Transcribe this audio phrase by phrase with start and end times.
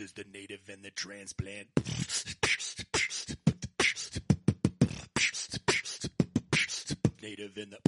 [0.00, 1.68] This is the native and the transplant.
[7.20, 7.78] Native and the.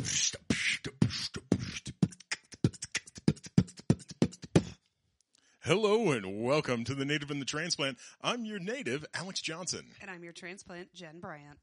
[5.61, 7.97] Hello and welcome to the Native and the Transplant.
[8.21, 9.87] I'm your native, Alex Johnson.
[10.03, 11.57] And I'm your transplant, Jen Bryant.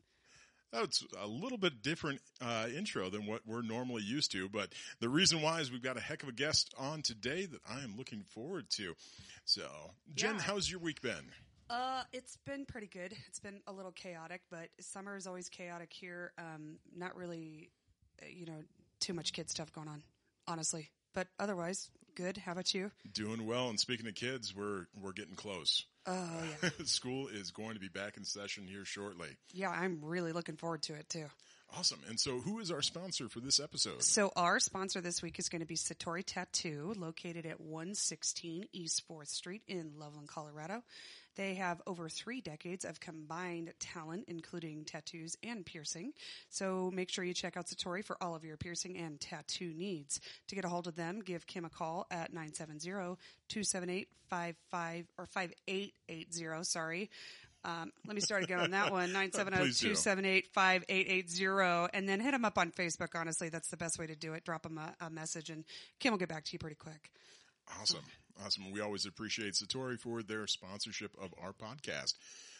[0.71, 4.69] That's a little bit different uh, intro than what we're normally used to, but
[4.99, 7.81] the reason why is we've got a heck of a guest on today that I
[7.81, 8.93] am looking forward to.
[9.45, 9.67] So,
[10.13, 10.41] Jen, Yeah.
[10.41, 11.31] how's your week been?
[11.71, 13.15] Uh, it's been pretty good.
[13.27, 16.33] It's been a little chaotic, but summer is always chaotic here.
[16.37, 17.71] Um, not really,
[18.21, 18.63] uh, you know,
[18.99, 20.03] too much kid stuff going on,
[20.47, 20.91] honestly.
[21.13, 22.37] But otherwise, good.
[22.37, 22.91] How about you?
[23.13, 23.69] Doing well.
[23.69, 25.85] And speaking of kids, we're we're getting close.
[26.05, 29.29] Oh yeah, School is going to be back in session here shortly.
[29.53, 29.69] yeah.
[29.69, 31.25] I'm really looking forward to it too.
[31.77, 31.99] Awesome.
[32.09, 34.01] And so, who is our sponsor for this episode?
[34.01, 39.03] So our sponsor this week is going to be Satori Tattoo, located at 116 East
[39.07, 40.81] 4th Street in Loveland, Colorado.
[41.39, 46.11] They have over three decades of combined talent, including tattoos and piercing.
[46.49, 50.19] So make sure you check out Satori for all of your piercing and tattoo needs.
[50.49, 57.09] To get a hold of them, give Kim a call at 970-278-55 or 5880, sorry.
[57.63, 59.07] Um, let me start again on that one.
[59.13, 63.15] 970-278-5880 and then hit them up on Facebook.
[63.15, 64.43] Honestly, that's the best way to do it.
[64.43, 65.63] Drop them a, a message and
[66.01, 67.09] Kim will get back to you pretty quick.
[67.79, 68.03] Awesome.
[68.43, 68.71] Awesome.
[68.71, 72.13] We always appreciate Satori for their sponsorship of our podcast.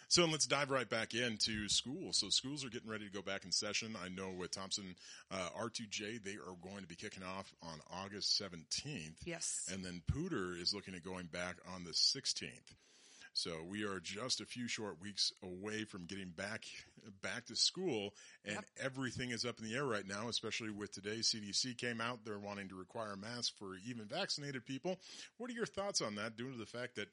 [0.09, 2.13] So let's dive right back into school.
[2.13, 3.95] So schools are getting ready to go back in session.
[4.03, 4.95] I know with Thompson
[5.29, 9.17] uh, R2J, they are going to be kicking off on August 17th.
[9.25, 9.69] Yes.
[9.71, 12.49] And then Poudre is looking at going back on the 16th.
[13.33, 16.65] So we are just a few short weeks away from getting back
[17.21, 18.13] back to school,
[18.43, 18.65] and Yep.
[18.81, 20.27] everything is up in the air right now.
[20.27, 24.99] Especially with today, CDC came out; they're wanting to require masks for even vaccinated people.
[25.37, 27.07] What are your thoughts on that, due to the fact that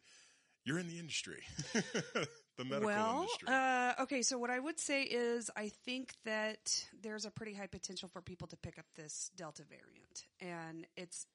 [0.64, 1.42] you're in the industry,
[1.74, 3.48] the medical well, industry?
[3.48, 4.22] uh, okay.
[4.22, 8.20] So what I would say is, I think that there's a pretty high potential for
[8.20, 11.26] people to pick up this Delta variant, and it's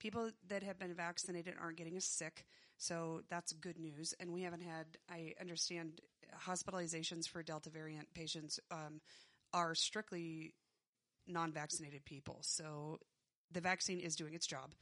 [0.00, 2.44] people that have been vaccinated aren't getting as sick.
[2.84, 4.12] So that's good news.
[4.20, 6.02] And we haven't had, I understand,
[6.46, 9.00] hospitalizations for Delta variant patients um,
[9.54, 10.52] are strictly
[11.26, 12.38] non-vaccinated people.
[12.42, 12.98] So
[13.50, 14.74] the vaccine is doing its job.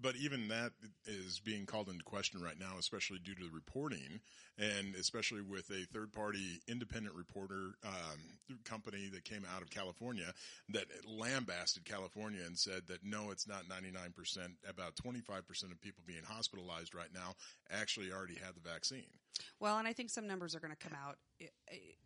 [0.00, 0.72] But even that
[1.06, 4.20] is being called into question right now, especially due to the reporting,
[4.58, 8.18] and especially with a third-party independent reporter um,
[8.64, 10.32] company that came out of California
[10.70, 14.12] that lambasted California and said that no, it's not 99%.
[14.68, 17.34] About 25% of people being hospitalized right now
[17.70, 19.06] actually already had the vaccine.
[19.60, 21.16] Well, and I think some numbers are going to come out.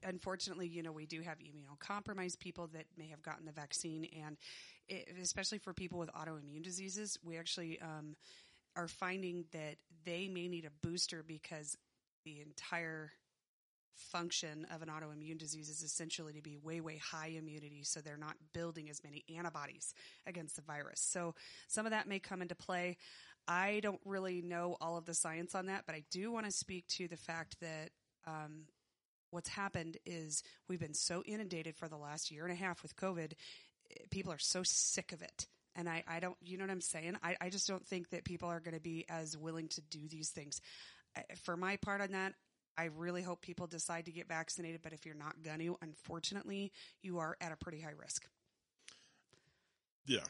[0.02, 4.36] Unfortunately, you know, we do have immunocompromised people that may have gotten the vaccine, and
[4.88, 8.16] it, especially for people with autoimmune diseases, we actually um,
[8.76, 11.76] are finding that they may need a booster because
[12.24, 13.12] the entire
[13.94, 18.16] function of an autoimmune disease is essentially to be way, way high immunity, so they're
[18.16, 19.94] not building as many antibodies
[20.26, 21.00] against the virus.
[21.00, 21.34] So
[21.68, 22.96] some of that may come into play.
[23.48, 26.52] I don't really know all of the science on that, but I do want to
[26.52, 27.90] speak to the fact that
[28.26, 28.66] um,
[29.30, 32.96] what's happened is we've been so inundated for the last year and a half with
[32.96, 33.32] COVID.
[34.10, 35.46] People are so sick of it.
[35.74, 37.16] And I, I don't, you know what I'm saying?
[37.22, 40.06] I, I just don't think that people are going to be as willing to do
[40.08, 40.60] these things.
[41.42, 42.34] For my part on that,
[42.76, 46.72] I really hope people decide to get vaccinated, but if you're not going to, unfortunately,
[47.02, 48.26] you are at a pretty high risk.
[50.06, 50.24] Yeah.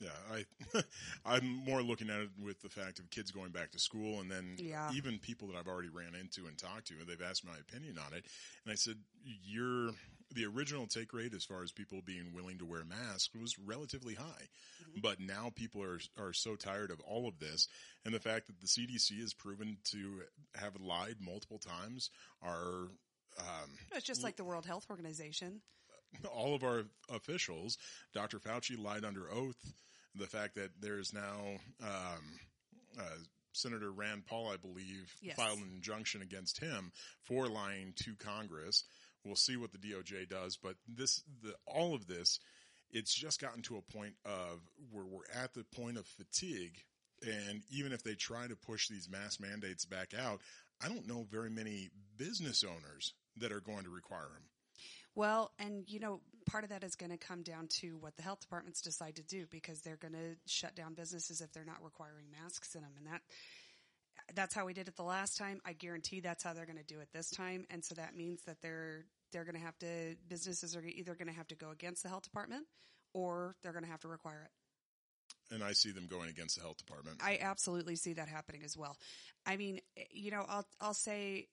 [0.00, 0.82] Yeah, I,
[1.24, 4.30] I'm more looking at it with the fact of kids going back to school, and
[4.30, 4.90] then Yeah.
[4.92, 7.98] even people that I've already ran into and talked to, and they've asked my opinion
[7.98, 8.24] on it,
[8.64, 9.90] and I said, "Your
[10.30, 14.14] the original take rate as far as people being willing to wear masks was relatively
[14.14, 14.48] high,
[15.02, 17.66] but now people are are so tired of all of this,
[18.04, 20.22] and the fact that the CDC has proven to
[20.54, 22.10] have lied multiple times
[22.42, 22.88] are."
[23.38, 25.62] Um, It's just like the World Health Organization.
[26.34, 27.78] all of our officials,
[28.14, 28.38] Dr.
[28.38, 29.56] Fauci lied under oath.
[30.14, 32.38] The fact that there's now um,
[32.98, 33.02] uh,
[33.52, 35.36] Senator Rand Paul, I believe, Yes.
[35.36, 38.84] filed an injunction against him for lying to Congress.
[39.24, 42.38] We'll see what the DOJ does, but this, the, all of this,
[42.90, 46.78] it's just gotten to a point of where we're at the point of fatigue.
[47.22, 50.40] And even if they try to push these mass mandates back out,
[50.80, 54.44] I don't know very many business owners that are going to require them.
[55.14, 58.22] Well, and you know, part of that is going to come down to what the
[58.22, 61.82] health departments decide to do because they're going to shut down businesses if they're not
[61.82, 63.22] requiring masks in them, and that
[64.34, 65.60] that's how we did it the last time.
[65.64, 68.42] I guarantee that's how they're going to do it this time, and so that means
[68.46, 71.70] that they're they're going to have to businesses are either going to have to go
[71.70, 72.66] against the health department
[73.12, 75.54] or they're going to have to require it.
[75.54, 77.18] and I see them going against the health department.
[77.22, 78.96] I absolutely see that happening as well.
[79.46, 79.80] I mean,
[80.10, 81.48] you know, I'll I'll say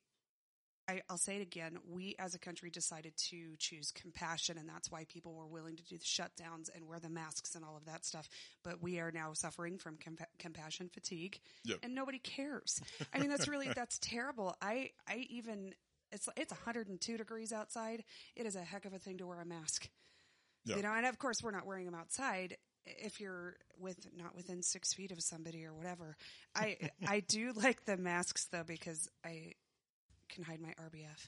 [0.88, 1.78] I, I'll say it again.
[1.90, 5.84] We as a country decided to choose compassion, and that's why people were willing to
[5.84, 8.30] do the shutdowns and wear the masks and all of that stuff.
[8.64, 11.80] But we are now suffering from compa- compassion fatigue, Yep.
[11.84, 12.80] and nobody cares.
[13.14, 14.56] I mean, that's really that's terrible.
[14.62, 15.74] I I even
[16.12, 18.04] it's it's 102 degrees outside.
[18.36, 19.90] It is a heck of a thing to wear a mask.
[20.66, 20.78] Yeah.
[20.78, 24.62] You know, and of course we're not wearing them outside if you're with not within
[24.62, 26.16] six feet of somebody or whatever.
[26.56, 26.78] I
[27.08, 29.54] I do like the masks though because I
[30.36, 31.28] can hide my RBF.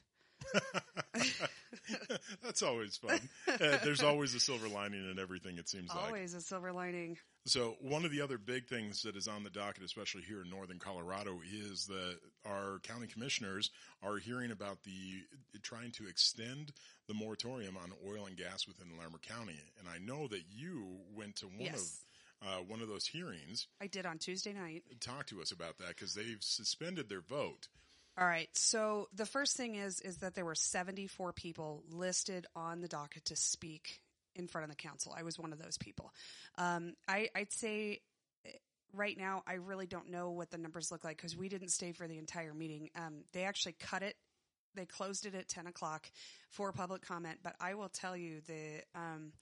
[2.42, 3.18] That's always fun.
[3.48, 5.58] Uh, there's always a silver lining in everything.
[5.58, 6.06] It seems like.
[6.06, 7.16] Always a silver lining.
[7.46, 10.50] So one of the other big things that is on the docket, especially here in
[10.50, 13.70] northern Colorado, is that our county commissioners
[14.02, 15.22] are hearing about the
[15.62, 16.72] trying to extend
[17.08, 19.58] the moratorium on oil and gas within Larimer County.
[19.80, 21.74] And I know that you went to one Yes.
[22.42, 23.66] of uh, one of those hearings.
[23.80, 24.84] I did on Tuesday night.
[25.00, 27.66] Talk to us about that because they've suspended their vote.
[28.18, 28.48] All right.
[28.54, 33.26] So the first thing is is that there were 74 people listed on the docket
[33.26, 34.00] to speak
[34.34, 35.14] in front of the council.
[35.16, 36.12] I was one of those people.
[36.56, 38.00] Um, I, I'd say
[38.44, 38.50] eh,
[38.92, 41.92] right now I really don't know what the numbers look like because we didn't stay
[41.92, 42.90] for the entire meeting.
[42.96, 44.16] Um, they actually cut it.
[44.74, 46.10] They closed it at 10 o'clock
[46.50, 47.38] for public comment.
[47.44, 49.32] But I will tell you the um,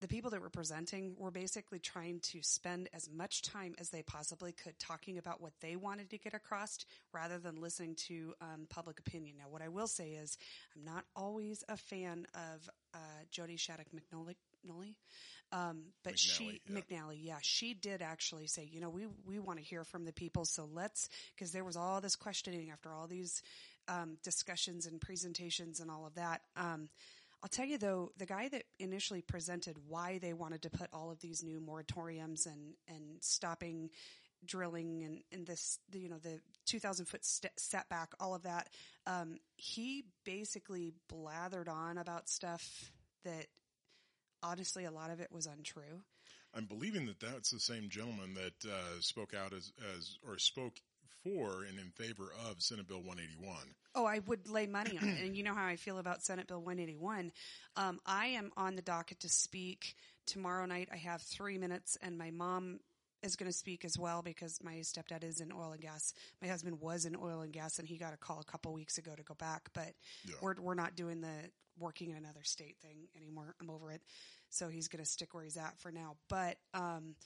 [0.00, 4.02] the people that were presenting were basically trying to spend as much time as they
[4.02, 6.78] possibly could talking about what they wanted to get across
[7.12, 9.36] rather than listening to um, public opinion.
[9.38, 10.36] Now, what I will say is,
[10.76, 12.98] I'm not always a fan of uh,
[13.30, 14.94] Jody Shadduck McNally.
[15.52, 16.98] Um, but she, McNally, yeah.
[16.98, 20.12] McNally, yeah, she did actually say, you know, we, we want to hear from the
[20.12, 20.44] people.
[20.44, 21.08] So let's,
[21.38, 23.42] cause there was all this questioning after all these,
[23.86, 26.40] um, discussions and presentations and all of that.
[26.56, 26.88] Um,
[27.44, 31.10] I'll tell you though, the guy that initially presented why they wanted to put all
[31.10, 33.90] of these new moratoriums and, and stopping
[34.46, 38.70] drilling and, and this, the, you know, the 2000 foot st- setback, all of that,
[39.06, 42.90] um, he basically blathered on about stuff
[43.24, 43.46] that
[44.42, 46.00] honestly a lot of it was untrue.
[46.54, 50.80] I'm believing that that's the same gentleman that uh, spoke out as, as or spoke
[51.24, 53.56] for and in favor of Senate Bill 181.
[53.94, 55.22] Oh, I would lay money on it.
[55.24, 57.32] And you know how I feel about Senate Bill 181.
[57.76, 59.94] Um, I am on the docket to speak
[60.26, 60.88] tomorrow night.
[60.92, 62.80] I have three minutes, and my mom
[63.22, 66.12] is going to speak as well because my stepdad is in oil and gas.
[66.42, 68.98] My husband was in oil and gas, and he got a call a couple weeks
[68.98, 69.68] ago to go back.
[69.72, 69.94] But
[70.26, 70.34] Yeah.
[70.42, 73.54] we're we're not doing the working in another state thing anymore.
[73.60, 74.02] I'm over it.
[74.50, 76.16] So he's going to stick where he's at for now.
[76.28, 77.16] But um,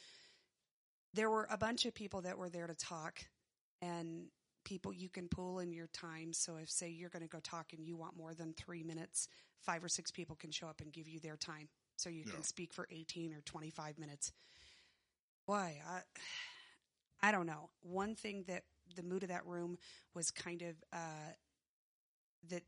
[1.15, 3.21] there were a bunch of people that were there to talk,
[3.83, 4.27] and
[4.65, 6.33] people you can pool in your time.
[6.33, 9.29] So if say you're going to go talk and you want more than three minutes,
[9.61, 11.69] five or six people can show up and give you their time.
[11.97, 12.33] So you Yeah.
[12.33, 14.33] can speak for 18 or 25 minutes.
[15.47, 15.81] Why?
[15.89, 16.01] I,
[17.29, 17.71] I don't know.
[17.83, 18.63] One thing that
[18.95, 19.79] the mood of that room
[20.15, 21.33] was kind of, uh,
[22.51, 22.63] that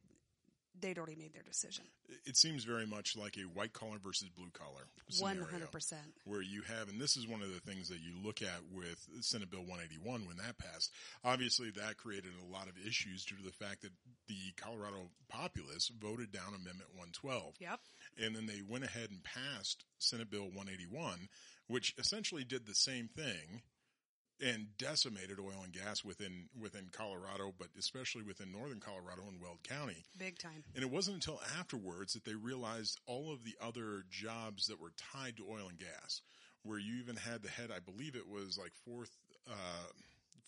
[0.81, 1.85] they'd already made their decision.
[2.27, 5.44] It seems very much like a white collar versus blue collar scenario.
[5.44, 6.03] hundred percent.
[6.25, 9.06] where you have, and this is one of the things that you look at with
[9.21, 10.93] Senate Bill 181 when that passed.
[11.25, 13.93] Obviously, that created a lot of issues due to the fact that
[14.29, 17.55] the Colorado populace voted down Amendment 112.
[17.61, 17.81] Yep.
[18.23, 21.29] And then they went ahead and passed Senate Bill 181,
[21.69, 23.63] which essentially did the same thing
[24.41, 29.63] and decimated oil and gas within within Colorado, but especially within northern Colorado and Weld
[29.63, 30.05] County.
[30.19, 30.65] Big time.
[30.75, 34.93] And it wasn't until afterwards that they realized all of the other jobs that were
[35.13, 36.23] tied to oil and gas,
[36.63, 39.17] where you even had the head, I believe it was like fourth,
[39.49, 39.87] uh,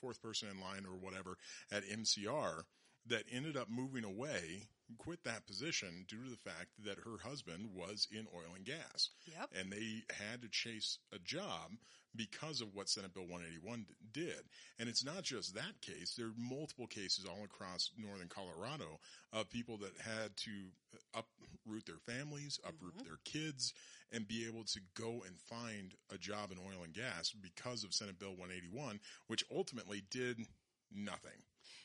[0.00, 1.36] fourth person in line or whatever
[1.70, 2.62] at MCR
[3.06, 4.68] that ended up moving away,
[4.98, 9.10] quit that position due to the fact that her husband was in oil and gas.
[9.26, 9.50] Yep.
[9.58, 11.72] And they had to chase a job
[12.14, 14.42] because of what Senate Bill 181 d- did.
[14.78, 16.14] And it's not just that case.
[16.16, 19.00] There are multiple cases all across northern Colorado
[19.32, 20.50] of people that had to
[21.14, 23.06] uproot their families, uproot mm-hmm.
[23.06, 23.72] their kids,
[24.12, 27.94] and be able to go and find a job in oil and gas because of
[27.94, 30.38] Senate Bill 181, which ultimately did
[30.94, 31.40] nothing.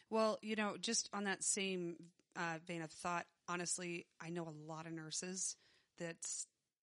[0.09, 1.95] Well, you know, just on that same
[2.37, 5.55] uh, vein of thought, honestly, I know a lot of nurses
[5.99, 6.17] that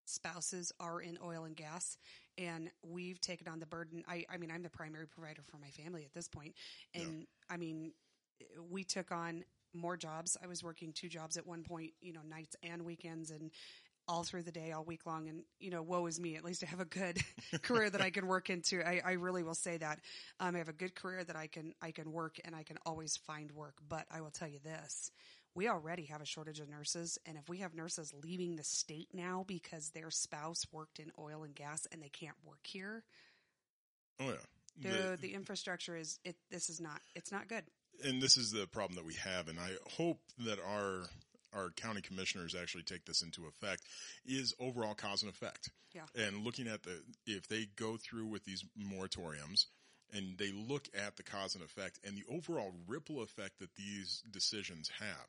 [0.07, 1.97] spouses are in oil and gas,
[2.37, 4.03] and we've taken on the burden.
[4.09, 6.55] I, I mean, I'm the primary provider for my family at this point,
[6.95, 7.93] and I mean,
[8.71, 10.37] we took on more jobs.
[10.43, 13.51] I was working two jobs at one point, you know, nights and weekends, and
[14.07, 15.29] all through the day, all week long.
[15.29, 16.37] And, you know, woe is me.
[16.37, 17.19] At least I have a good
[17.63, 18.87] career that I can work into.
[18.87, 20.01] I, I really will say that.
[20.41, 22.77] Um, I have a good career that I can, I can work and I can
[22.85, 23.75] always find work.
[23.89, 25.11] But I will tell you this,
[25.55, 27.19] we already have a shortage of nurses.
[27.27, 31.43] And if we have nurses leaving the state now because their spouse worked in oil
[31.45, 33.05] and gas and they can't work here,
[34.21, 34.35] Oh yeah.
[34.81, 37.65] the, The- the infrastructure is, it, this is not, it's not good.
[38.05, 41.03] and this is the problem that we have, and I hope that our
[41.53, 43.83] our county commissioners actually take this into effect
[44.27, 45.71] is overall cause and effect.
[45.95, 46.03] Yeah.
[46.17, 49.67] And looking at the if they go through with these moratoriums
[50.15, 54.23] and they look at the cause and effect and the overall ripple effect that these
[54.31, 55.27] decisions have.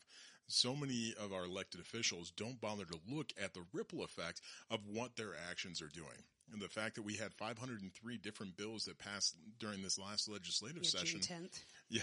[0.47, 4.79] So many of our elected officials don't bother to look at the ripple effect of
[4.87, 6.23] what their actions are doing.
[6.53, 10.83] And the fact that we had 503 different bills that passed during this last legislative
[10.83, 11.21] Yeah, session.
[11.21, 11.63] June 10th.
[11.89, 12.01] Yeah,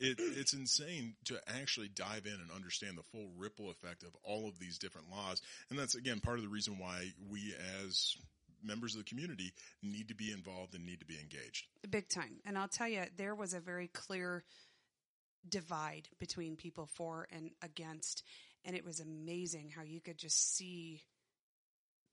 [0.00, 4.46] it, it's insane to actually dive in and understand the full ripple effect of all
[4.46, 5.40] of these different laws.
[5.70, 8.16] And that's, again, part of the reason why we as
[8.62, 9.52] members of the community
[9.82, 11.66] need to be involved and need to be engaged.
[11.88, 12.40] Big time.
[12.44, 14.44] And I'll tell you, there was a very clear
[15.48, 18.22] divide between people for and against.
[18.64, 21.02] And it was amazing how you could just see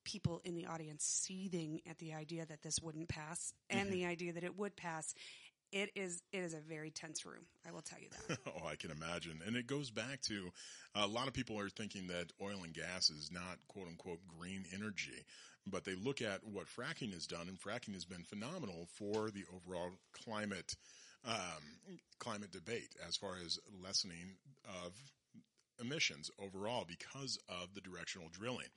[0.04, 4.10] people in the audience seething at the idea that this wouldn't pass and the mm-hmm.
[4.10, 5.14] idea that it would pass.
[5.72, 7.46] It is, it is a very tense room.
[7.68, 8.38] I will tell you that.
[8.48, 9.40] oh, I can imagine.
[9.46, 10.50] And it goes back to
[10.96, 14.64] a lot of people are thinking that oil and gas is not quote unquote green
[14.74, 15.24] energy,
[15.66, 19.44] but they look at what fracking has done, and fracking has been phenomenal for the
[19.54, 20.74] overall climate
[21.24, 21.62] um,
[22.18, 24.36] climate debate as far as lessening
[24.84, 24.92] of
[25.80, 28.68] emissions overall because of the directional drilling.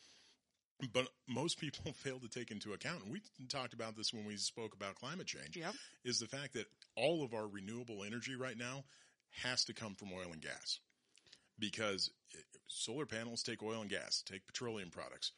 [0.92, 4.36] But most people fail to take into account, and we talked about this when we
[4.38, 5.74] spoke about climate change, Yep.
[6.04, 8.84] is the fact that all of our renewable energy right now
[9.44, 10.80] has to come from oil and gas.
[11.60, 15.32] Because eh, solar panels take oil and gas, take petroleum products.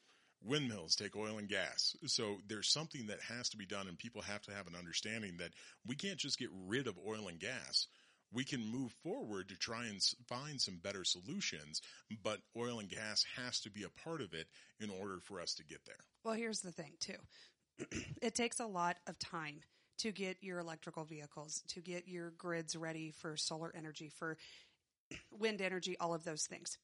[0.45, 1.95] Windmills take oil and gas.
[2.05, 5.37] So there's something that has to be done, and people have to have an understanding
[5.37, 5.51] that
[5.85, 7.87] we can't just get rid of oil and gas
[8.35, 11.81] we can move forward to try and find some better solutions,
[12.21, 14.47] but oil and gas has to be a part of it
[14.79, 15.95] in order for us to get there.
[16.23, 17.15] Well, here's the thing too.
[18.21, 19.61] it takes a lot of time
[19.99, 24.37] to get your electrical vehicles, to get your grids ready for solar energy, for
[25.31, 26.77] wind energy, all of those things.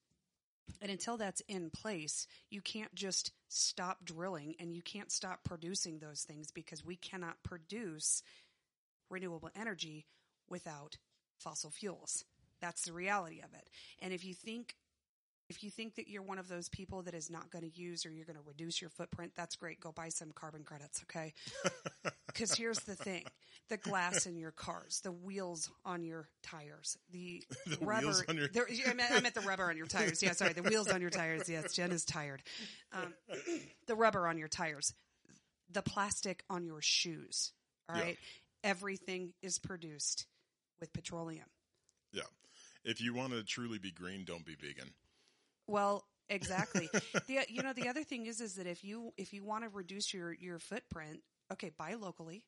[0.81, 5.99] And until that's in place, you can't just stop drilling and you can't stop producing
[5.99, 8.23] those things because we cannot produce
[9.09, 10.05] renewable energy
[10.49, 10.97] without
[11.37, 12.23] fossil fuels.
[12.61, 13.69] That's the reality of it.
[14.01, 14.75] And if you think
[15.51, 18.05] if you think that you're one of those people that is not going to use
[18.05, 19.79] or you're going to reduce your footprint, that's great.
[19.79, 21.33] Go buy some carbon credits, okay?
[22.27, 23.25] Because here's the thing:
[23.67, 28.23] the glass in your cars, the wheels on your tires, the, The rubber.
[28.33, 30.23] your- there- I, meant, I meant the rubber on your tires.
[30.23, 31.49] Yeah, sorry, the wheels on your tires.
[31.49, 32.41] Yes, Jen is tired.
[32.93, 33.13] Um,
[33.85, 34.93] the rubber on your tires,
[35.69, 37.51] the plastic on your shoes.
[37.89, 38.13] All Yeah.
[38.63, 40.25] everything is produced
[40.79, 41.45] with petroleum.
[42.13, 42.21] Yeah.
[42.85, 44.93] If you want to truly be green, don't be vegan.
[45.71, 46.89] Well, exactly.
[47.27, 49.69] the you know the other thing is is that if you if you want to
[49.69, 52.43] reduce your your footprint, okay, buy locally,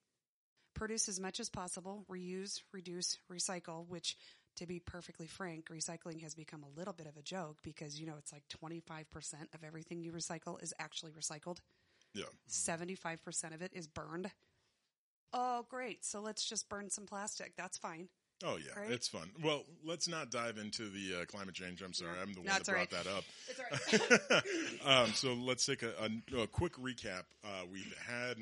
[0.74, 3.88] produce as much as possible, reuse, reduce, recycle.
[3.88, 4.18] Which,
[4.58, 8.06] to be perfectly frank, recycling has become a little bit of a joke because you
[8.06, 11.58] know it's like twenty five percent of everything you recycle is actually recycled.
[12.14, 12.26] Yeah.
[12.48, 14.30] Seventy five percent of it is burned.
[15.32, 16.06] Oh, great!
[16.06, 17.54] So let's just burn some plastic.
[17.58, 18.10] That's fine.
[18.44, 18.92] Oh yeah, Right?
[18.92, 19.30] it's fun.
[19.42, 21.82] Well, let's not dive into the uh, climate change.
[21.82, 23.24] I'm sorry, I'm the one No, that brought all that up.
[23.88, 24.86] It's right.
[25.06, 25.92] um, so let's take a,
[26.38, 27.24] a, a quick recap.
[27.44, 28.38] Uh, we've had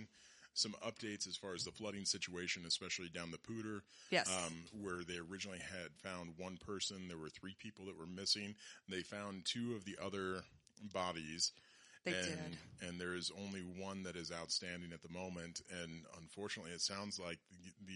[0.53, 3.81] some updates as far as the flooding situation, especially down the Poudre.
[4.09, 4.29] Yes.
[4.45, 7.07] Um, where they originally had found one person.
[7.07, 8.55] There were three people that were missing.
[8.89, 10.41] They found two of the other
[10.93, 11.51] bodies.
[12.03, 12.87] They and, did.
[12.87, 15.61] And there is only one that is outstanding at the moment.
[15.83, 17.39] And unfortunately, it sounds like
[17.85, 17.91] the,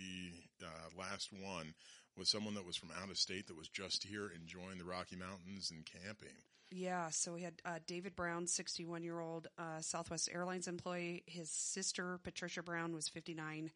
[0.59, 1.74] the uh, last one
[2.17, 5.15] was someone that was from out of state that was just here enjoying the Rocky
[5.15, 6.38] Mountains and camping.
[6.71, 11.24] Yeah, so we had uh, David Brown, 61 year old uh, Southwest Airlines employee.
[11.25, 13.71] His sister, Patricia Brown, was 59,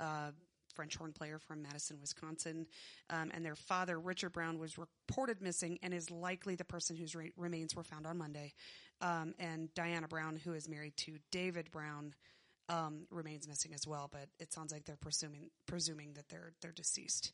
[0.00, 0.30] uh,
[0.78, 2.64] French horn player from Madison, Wisconsin.
[3.10, 7.16] Um, and their father, Richard Brown, was reported missing and is likely the person whose
[7.16, 8.52] re- remains were found on Monday.
[9.00, 12.14] Um, and Diana Brown, who is married to David Brown,
[12.68, 14.08] um, remains missing as well.
[14.12, 17.32] But it sounds like they're presuming presuming that they're they're deceased.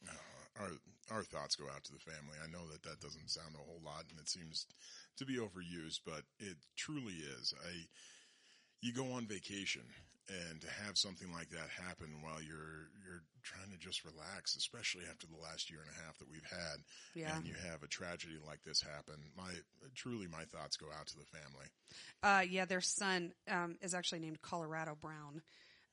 [0.58, 0.70] our
[1.10, 2.38] our thoughts go out to the family.
[2.42, 4.66] I know that that doesn't sound a whole lot, and it seems
[5.18, 7.52] to be overused, but it truly is.
[7.62, 7.72] I
[8.80, 9.82] you go on vacation
[10.28, 15.04] and to have something like that happen while you're you're trying to just relax, especially
[15.10, 16.76] after the last year and a half that we've had,
[17.14, 17.36] Yeah.
[17.36, 19.16] and you have a tragedy like this happen.
[19.36, 19.50] My
[19.94, 21.66] truly, my thoughts go out to the family.
[22.22, 25.42] Uh, yeah, their son um, is actually named Colorado Brown.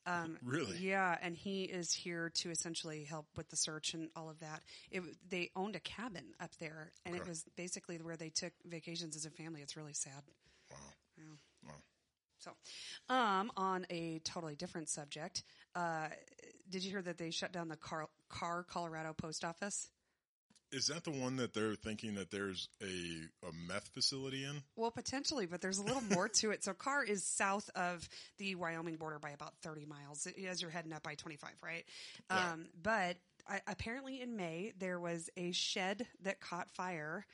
[0.05, 0.77] Um, Really?
[0.77, 4.61] Yeah, and he is here to essentially help with the search and all of that.
[4.89, 9.15] It, they owned a cabin up there, and it was basically where they took vacations
[9.17, 9.61] as a family.
[9.61, 10.23] It's really sad.
[12.45, 12.53] Wow.
[12.53, 12.57] Wow.
[13.07, 15.43] So, um, on a totally different subject,
[15.75, 16.07] uh,
[16.69, 19.89] did you hear that they shut down the Carr, Carr Colorado post office?
[20.71, 24.63] Is that the one that they're thinking that there's a, a meth facility in?
[24.77, 26.63] Well, potentially, but there's a little more to it.
[26.63, 28.07] So, Carr is south of
[28.37, 31.83] the Wyoming border by about 30 miles as you're heading up I 25, right?
[32.29, 32.53] Yeah.
[32.53, 33.17] Um, but
[33.49, 37.25] I, apparently, in May, there was a shed that caught fire.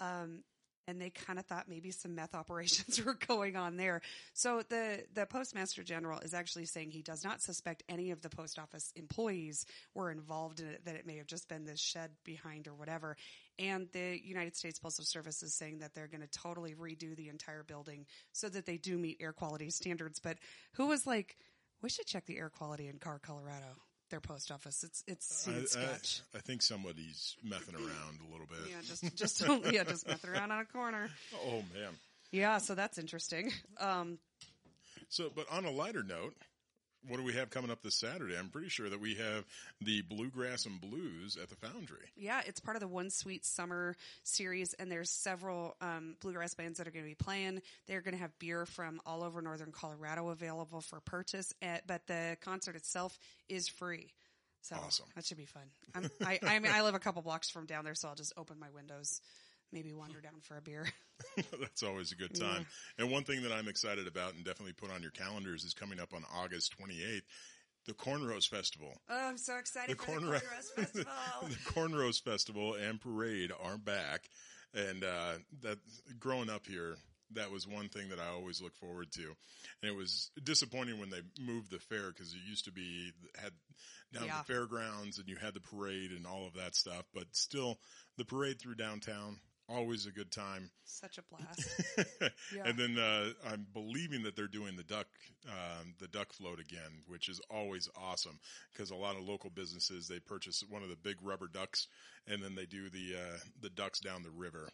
[0.00, 0.42] Um,
[0.86, 4.02] and they kind of thought maybe some meth operations were going on there.
[4.34, 8.28] So the the postmaster general is actually saying he does not suspect any of the
[8.28, 10.84] post office employees were involved in it.
[10.84, 13.16] That it may have just been this shed behind or whatever.
[13.58, 17.28] And the United States Postal Service is saying that they're going to totally redo the
[17.28, 20.20] entire building so that they do meet air quality standards.
[20.20, 20.38] But
[20.74, 21.36] who was like,
[21.82, 23.76] we should check the air quality in Carr, Colorado.
[24.12, 24.84] Their post office.
[24.84, 26.36] It's it's I, I.
[26.36, 28.58] I think somebody's messing around a little bit.
[28.68, 29.40] Yeah, just just
[29.72, 31.08] yeah, just messing around on a corner.
[31.46, 31.92] Oh man.
[32.30, 33.50] Yeah, so that's interesting.
[33.80, 34.18] Um,
[35.08, 36.34] So, but on a lighter note,
[37.08, 38.36] what do we have coming up this Saturday?
[38.38, 39.44] I'm pretty sure that we have
[39.80, 41.98] the Bluegrass and Blues at the Foundry.
[42.16, 46.78] yeah, it's part of the One Sweet Summer series, and there's several um, bluegrass bands
[46.78, 47.60] that are going to be playing.
[47.86, 52.06] They're going to have beer from all over northern Colorado available for purchase, at, but
[52.06, 53.18] the concert itself
[53.48, 54.12] is free.
[54.62, 55.06] So Awesome.
[55.16, 55.64] that should be fun.
[55.92, 58.32] I'm, I, I mean, I live a couple blocks from down there, so I'll just
[58.36, 59.20] open my windows,
[59.72, 60.86] maybe wander down for a beer.
[61.60, 62.66] That's always a good time.
[62.98, 66.00] And one thing that I'm excited about and definitely put on your calendars is coming
[66.00, 67.22] up on August 28th,
[67.86, 68.92] the Corn Roast Festival.
[69.08, 71.12] Oh, I'm so excited The for the Corn Roast Festival.
[71.48, 74.28] the Corn Roast Festival and Parade are back.
[74.74, 75.78] And uh, that
[76.18, 76.96] growing up here,
[77.34, 79.22] that was one thing that I always look forward to.
[79.22, 83.52] And it was disappointing when they moved the fair because it used to be had
[84.12, 84.38] down Yeah.
[84.40, 87.04] at the fairgrounds and you had the parade and all of that stuff.
[87.14, 87.78] But still,
[88.18, 89.38] the parade through downtown
[89.68, 90.70] always a good time.
[90.84, 91.68] Such a blast.
[92.54, 92.64] Yeah.
[92.66, 95.06] And then uh, I'm believing that they're doing the duck
[95.48, 98.38] um, the duck float again, which is always awesome
[98.72, 101.86] because a lot of local businesses they purchase one of the big rubber ducks
[102.26, 104.68] and then they do the uh, the ducks down the river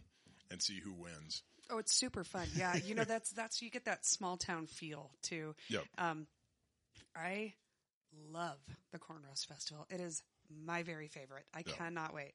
[0.50, 1.42] and see who wins.
[1.70, 2.46] Oh, it's super fun.
[2.56, 5.54] Yeah, you know that's that's you get that small town feel too.
[5.68, 5.84] Yep.
[5.98, 6.26] Um,
[7.14, 7.52] I
[8.32, 8.58] love
[8.92, 9.86] the Corn Roast Festival.
[9.90, 10.22] It is
[10.64, 11.44] my very favorite.
[11.54, 11.74] I Yeah.
[11.74, 12.32] cannot wait.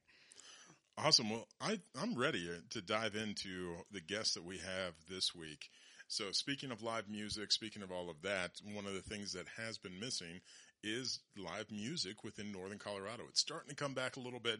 [0.98, 1.30] Awesome.
[1.30, 5.70] Well, I, I'm ready to dive into the guests that we have this week.
[6.08, 9.48] So speaking of live music, speaking of all of that, one of the things that
[9.58, 10.42] has been missing
[10.84, 13.24] is live music within Northern Colorado.
[13.30, 14.60] It's starting to come back a little bit,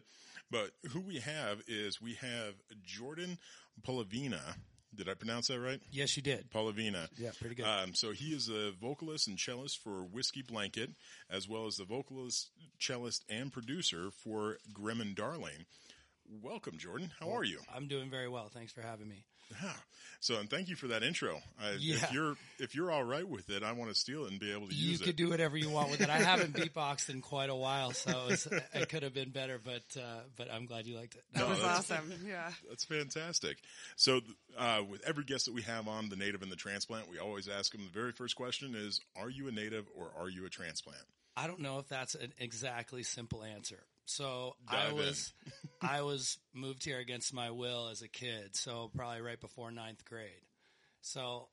[0.50, 3.38] but who we have is we have Jordan
[3.86, 4.40] Polovina.
[4.96, 5.80] Did I pronounce that right?
[5.90, 6.50] Yes, you did.
[6.50, 7.08] Polovina.
[7.16, 7.66] Yeah, pretty good.
[7.66, 10.90] Um, so he is a vocalist and cellist for Whiskey Blanket,
[11.30, 15.66] as well as the vocalist, cellist, and producer for Grim and Darling.
[16.42, 17.10] Welcome, Jordan.
[17.20, 17.58] How are you?
[17.74, 18.48] I'm doing very well.
[18.52, 19.24] Thanks for having me.
[19.62, 19.72] Yeah.
[20.20, 21.38] So, and thank you for that intro.
[21.62, 21.96] I, Yeah.
[21.96, 24.50] If you're if you're all right with it, I want to steal it and be
[24.52, 25.06] able to You use it.
[25.06, 26.08] You could do whatever you want with it.
[26.08, 29.82] I haven't beatboxed in quite a while, so it's, it could have been better, but
[30.00, 31.24] uh, but I'm glad you liked it.
[31.34, 32.12] That No, was that's- awesome.
[32.26, 32.50] Yeah.
[32.68, 33.58] That's fantastic.
[33.96, 34.22] So,
[34.58, 37.46] uh, with every guest that we have on the native and the transplant, we always
[37.46, 40.50] ask them the very first question is, "Are you a native or are you a
[40.50, 41.02] transplant?"
[41.36, 43.80] I don't know if that's an exactly simple answer.
[44.06, 45.32] So Dive I was
[45.80, 50.04] I was moved here against my will as a kid, so probably right before ninth
[50.04, 50.28] grade.
[51.00, 51.48] So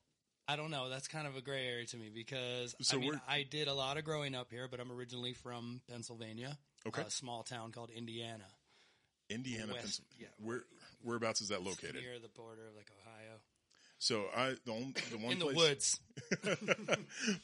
[0.47, 0.89] I don't know.
[0.89, 3.73] That's kind of a gray area to me because So I mean I did a
[3.73, 7.03] lot of growing up here, but I'm originally from Pennsylvania, Okay.
[7.03, 8.45] a small town called Indiana,
[9.29, 10.17] Indiana, West- Pennsylvania.
[10.19, 10.45] yeah.
[10.45, 10.63] Where
[11.03, 11.95] whereabouts is that located?
[11.95, 13.10] near the border of like Ohio,
[14.03, 15.99] So I the, only, the one in the place, woods.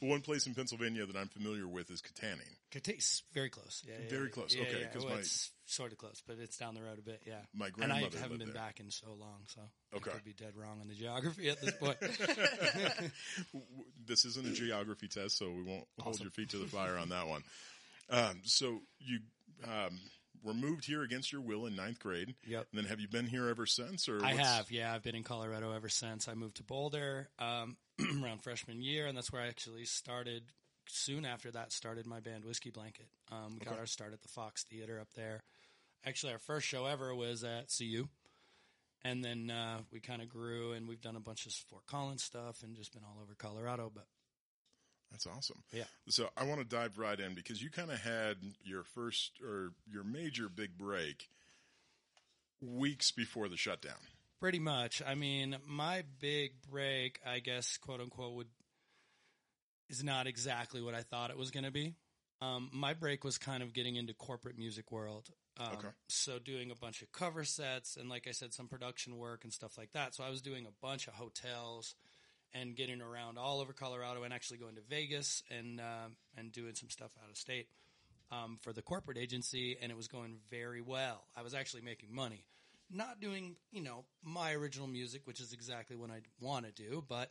[0.00, 2.50] one place in Pennsylvania that I'm familiar with is Kittanning.
[2.72, 3.84] Katis, very close.
[3.86, 4.30] Yeah, yeah, Very yeah.
[4.32, 4.54] close.
[4.56, 4.86] Yeah, Okay, yeah.
[4.88, 7.22] 'cause Well, my- it's sort of close, but it's down the road a bit.
[7.24, 7.42] Yeah.
[7.54, 8.06] My grandmother.
[8.06, 8.56] and I haven't been there.
[8.56, 9.60] back in so long, so
[9.94, 10.10] Okay.
[10.10, 11.96] I could be dead wrong on the geography at this point.
[14.06, 17.10] This isn't a geography test, so we won't hold your feet to the fire on
[17.10, 17.44] that one.
[18.10, 19.20] Um, so you
[19.64, 20.00] um,
[20.42, 22.34] were moved here against your will in ninth grade.
[22.46, 22.66] Yep.
[22.72, 24.08] And then have you been here ever since?
[24.08, 24.94] Or I what's- have, yeah.
[24.94, 27.76] I've been in Colorado ever since I moved to Boulder um,
[28.22, 30.44] around freshman year, and that's where I actually started.
[30.90, 33.08] Soon after that, started my band Whiskey Blanket.
[33.30, 35.42] Um, we got our start at the Fox Theater up there.
[36.06, 38.08] Actually, our first show ever was at CU,
[39.04, 42.22] and then uh, we kind of grew, and we've done a bunch of Fort Collins
[42.22, 43.90] stuff, and just been all over Colorado.
[43.94, 44.06] But
[45.10, 45.62] That's awesome.
[45.72, 45.84] Yeah.
[46.08, 49.72] So I want to dive right in because you kind of had your first or
[49.90, 51.28] your major big break
[52.60, 53.94] weeks before the shutdown.
[54.40, 55.02] Pretty much.
[55.04, 58.48] I mean, my big break, I guess, quote unquote, would
[59.88, 61.94] is not exactly what I thought it was going to be.
[62.40, 65.30] Um, my break was kind of getting into corporate music world.
[65.58, 65.88] Um, Okay.
[66.08, 69.52] So doing a bunch of cover sets and, like I said, some production work and
[69.52, 70.14] stuff like that.
[70.14, 71.96] So I was doing a bunch of hotels
[72.54, 76.74] and getting around all over Colorado and actually going to Vegas and um and doing
[76.74, 77.68] some stuff out of state
[78.30, 81.24] um, for the corporate agency, and it was going very well.
[81.36, 82.44] I was actually making money,
[82.90, 87.04] not doing you know my original music, which is exactly what I want to do,
[87.06, 87.30] but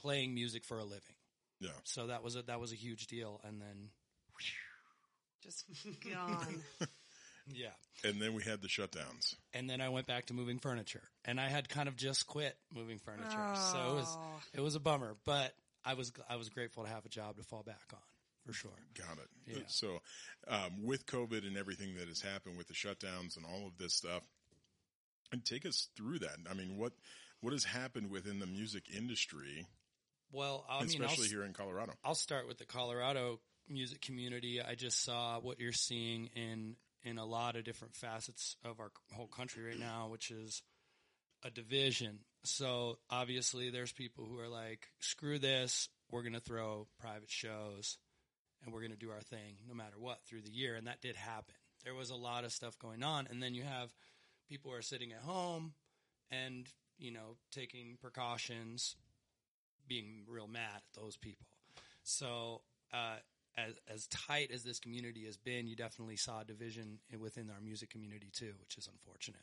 [0.00, 1.14] playing music for a living.
[1.60, 1.70] Yeah.
[1.84, 3.90] So that was a that was a huge deal, and then
[5.42, 5.64] Just
[6.12, 6.62] gone.
[7.54, 7.68] Yeah,
[8.04, 9.34] And then we had the shutdowns.
[9.54, 12.56] and then I went back to moving furniture, and I had kind of just quit
[12.74, 14.40] moving furniture, so it was Oh.
[14.54, 17.42] it was a bummer, but I was I was grateful to have a job to
[17.42, 17.98] fall back on
[18.46, 18.70] for sure.
[18.94, 19.28] Got it.
[19.46, 19.62] Yeah.
[19.68, 20.00] So,
[20.48, 23.94] um, with COVID and everything that has happened with the shutdowns and all of this
[23.94, 24.22] stuff,
[25.32, 26.36] and take us through that.
[26.50, 26.92] I mean, what
[27.40, 29.66] what has happened within the music industry,
[30.32, 31.94] Well, I mean, especially here in Colorado?
[32.04, 34.60] I'll start with the Colorado music community.
[34.60, 38.90] I just saw what you're seeing in in a lot of different facets of our
[39.12, 40.62] whole country right now, which is
[41.42, 42.20] a division.
[42.44, 45.88] So obviously, there's people who are like, "Screw this!
[46.10, 47.98] We're going to throw private shows,
[48.62, 51.00] and we're going to do our thing no matter what through the year." And that
[51.00, 51.54] did happen.
[51.84, 53.94] There was a lot of stuff going on, and then you have
[54.48, 55.72] people who are sitting at home
[56.30, 56.66] and
[56.98, 58.96] you know taking precautions,
[59.88, 61.46] being real mad at those people.
[62.02, 63.16] So, uh,
[63.66, 67.60] as as tight as this community has been, you definitely saw a division within our
[67.60, 69.42] music community too, which is unfortunate.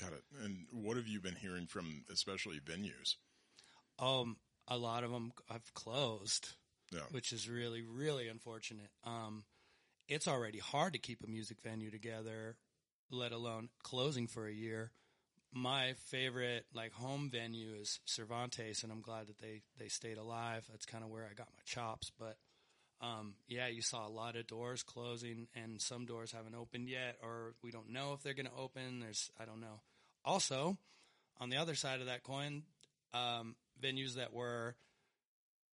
[0.00, 0.22] Got it.
[0.42, 3.16] And what have you been hearing from, especially venues?
[3.98, 4.36] Um,
[4.68, 6.50] a lot of them have closed,
[6.92, 7.00] Yeah.
[7.10, 8.90] which is really really unfortunate.
[9.04, 9.44] Um,
[10.08, 12.56] it's already hard to keep a music venue together,
[13.10, 14.92] let alone closing for a year.
[15.52, 20.66] My favorite like home venue is Cervantes, and I'm glad that they they stayed alive.
[20.70, 22.36] That's kind of where I got my chops, but.
[23.02, 27.16] Um, yeah, you saw a lot of doors closing, and some doors haven't opened yet,
[27.22, 29.00] or we don't know if they're going to open.
[29.00, 29.80] There's, I don't know.
[30.24, 30.76] Also,
[31.40, 32.62] on the other side of that coin,
[33.14, 34.76] um, venues that were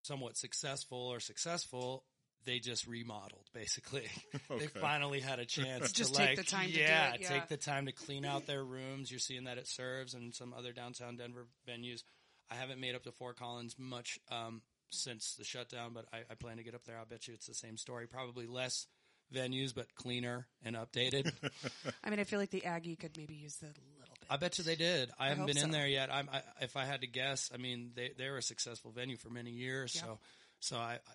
[0.04, 2.06] somewhat successful or successful,
[2.46, 3.46] they just remodeled.
[3.54, 4.08] Basically,
[4.50, 7.22] they finally had a chance Just to take like, the time to do yeah, it,
[7.22, 7.28] yeah.
[7.28, 9.12] take the time to clean out their rooms.
[9.12, 12.04] You're seeing that at Serves and some other downtown Denver venues.
[12.50, 16.36] I haven't made up to Fort Collins much um, since the shutdown, but I, I
[16.36, 16.98] plan to get up there.
[16.98, 18.08] I'll bet you it's the same story.
[18.08, 18.88] Probably less
[19.34, 21.32] venues, but cleaner and updated.
[22.04, 24.28] I mean, I feel like the Aggie could maybe use that a little bit.
[24.30, 25.10] I bet you they did.
[25.20, 26.14] I, haven't hope been in there yet.
[26.14, 29.18] I'm, I, if I had to guess, I mean, they they were a successful venue
[29.18, 29.94] for many years.
[29.96, 30.02] Yeah.
[30.02, 30.20] So,
[30.60, 31.14] so I, I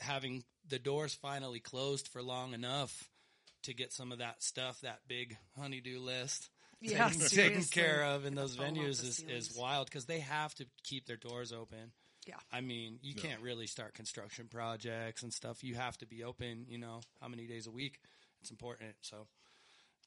[0.00, 3.08] having the doors finally closed for long enough
[3.64, 6.50] to get some of that stuff, that big honeydew list,
[6.80, 9.50] Yeah, taken, taken care of in those venues is, ceilings.
[9.50, 11.92] is wild because they have to keep their doors open.
[12.28, 12.36] Yeah.
[12.52, 15.64] I mean, you can't really start construction projects and stuff.
[15.64, 17.98] You have to be open, you know, how many days a week.
[18.42, 18.94] It's important.
[19.00, 19.26] So,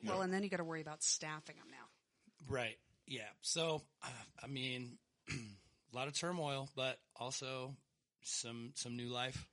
[0.06, 2.54] Well, and then you got to worry about staffing them now.
[2.54, 2.78] Right.
[3.08, 3.28] Yeah.
[3.42, 4.08] So, uh,
[4.44, 7.76] I mean, a lot of turmoil, but also
[8.22, 9.48] some some new life.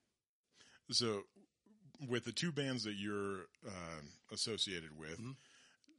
[0.90, 1.22] So,
[2.06, 5.30] with the two bands that you're um, associated with, Mm-hmm.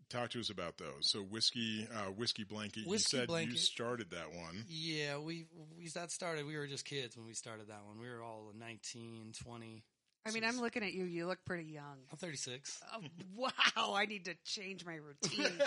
[0.09, 1.01] Talk to us about those.
[1.01, 2.87] So, whiskey, uh, whiskey blanket.
[2.87, 4.65] Whiskey you said you started that one.
[4.67, 5.45] Yeah, we
[5.77, 6.45] we that started.
[6.45, 7.99] We were just kids when we started that one.
[7.99, 9.83] We were all 19, 20.
[10.25, 11.05] I mean, I'm looking at you.
[11.05, 11.97] You look pretty young.
[12.11, 12.81] I'm 36.
[12.93, 12.99] Oh,
[13.35, 15.51] wow, I need to change my routine.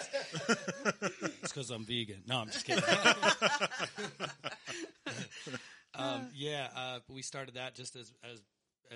[1.43, 2.23] It's because I'm vegan.
[2.29, 2.85] No, I'm just kidding.
[5.95, 8.41] um, yeah, uh, we started that just as as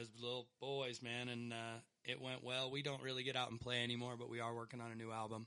[0.01, 2.71] as little boys, man, and uh, it went well.
[2.71, 5.11] We don't really get out and play anymore, but we are working on a new
[5.13, 5.47] album.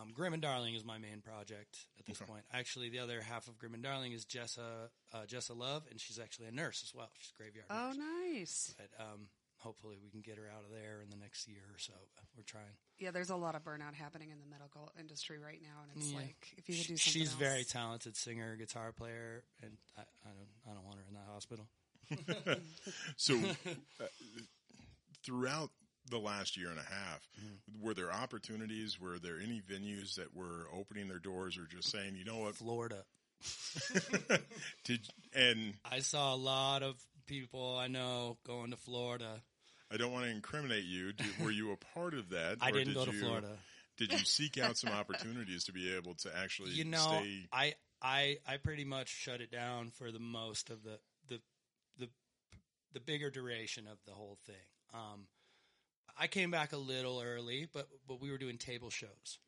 [0.00, 2.30] Um, Grim and Darling is my main project at this Okay.
[2.30, 2.44] point.
[2.52, 6.18] Actually, the other half of Grim and Darling is Jessa uh, Jessa Love, and she's
[6.20, 7.10] actually a nurse as well.
[7.18, 7.98] She's a graveyard oh, nurse.
[7.98, 8.74] nice.
[8.78, 11.78] But um, hopefully, we can get her out of there in the next year or
[11.78, 11.94] so.
[12.36, 12.76] We're trying.
[13.00, 16.12] Yeah, there's a lot of burnout happening in the medical industry right now, and it's
[16.12, 16.18] Yeah.
[16.18, 17.38] like if you could do something She's else.
[17.40, 21.26] very talented singer, guitar player, and I, I don't I don't want her in that
[21.32, 21.66] hospital.
[23.16, 23.34] So,
[24.00, 24.04] uh,
[25.28, 25.70] throughout
[26.10, 27.84] the last year and a half, Mm-hmm.
[27.86, 28.98] were there opportunities?
[29.00, 32.56] Were there any venues that were opening their doors or just saying, you know what,
[32.56, 33.04] Florida.
[34.84, 35.00] did
[35.34, 39.42] and I saw a lot of people I know going to Florida.
[39.92, 41.12] I don't want to incriminate you.
[41.12, 42.56] Did, were you a part of that?
[42.62, 43.48] I or didn't did go to you- Florida.
[43.96, 47.48] Did you seek out some opportunities to be able to actually You know, stay?
[47.52, 51.40] I I I pretty much shut it down for the most of the the
[51.98, 52.08] the
[52.94, 54.54] the bigger duration of the whole thing.
[54.94, 55.26] Um,
[56.18, 59.38] I came back a little early, but but we were doing table shows.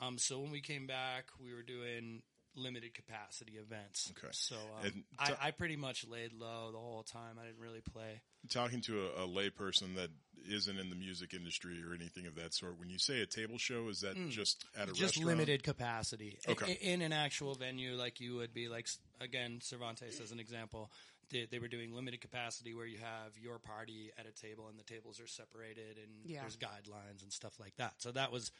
[0.00, 2.22] Um, so when we came back, we were doing
[2.56, 4.12] limited capacity events.
[4.16, 4.28] Okay.
[4.32, 7.36] So um, And I, t- I pretty much laid low the whole time.
[7.40, 8.20] I didn't really play.
[8.50, 10.10] Talking to a, a layperson that
[10.48, 13.58] isn't in the music industry or anything of that sort, when you say a table
[13.58, 14.96] show, is that just at a Mm.
[14.96, 15.26] just restaurant?
[15.26, 16.72] limited capacity Okay.
[16.80, 18.88] I- in an actual venue like you would be like
[19.20, 20.92] again cervantes as an example
[21.30, 24.78] they, they were doing limited capacity where you have your party at a table and
[24.78, 26.40] the tables are separated and Yeah.
[26.40, 27.94] there's guidelines and stuff like that.
[27.98, 28.50] So that was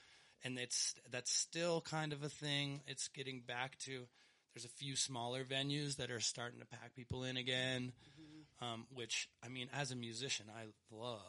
[0.43, 2.81] and it's that's still kind of a thing.
[2.87, 4.07] It's getting back to
[4.55, 7.93] there's a few smaller venues that are starting to pack people in again
[8.61, 10.65] um, which i mean as a musician i
[10.95, 11.21] love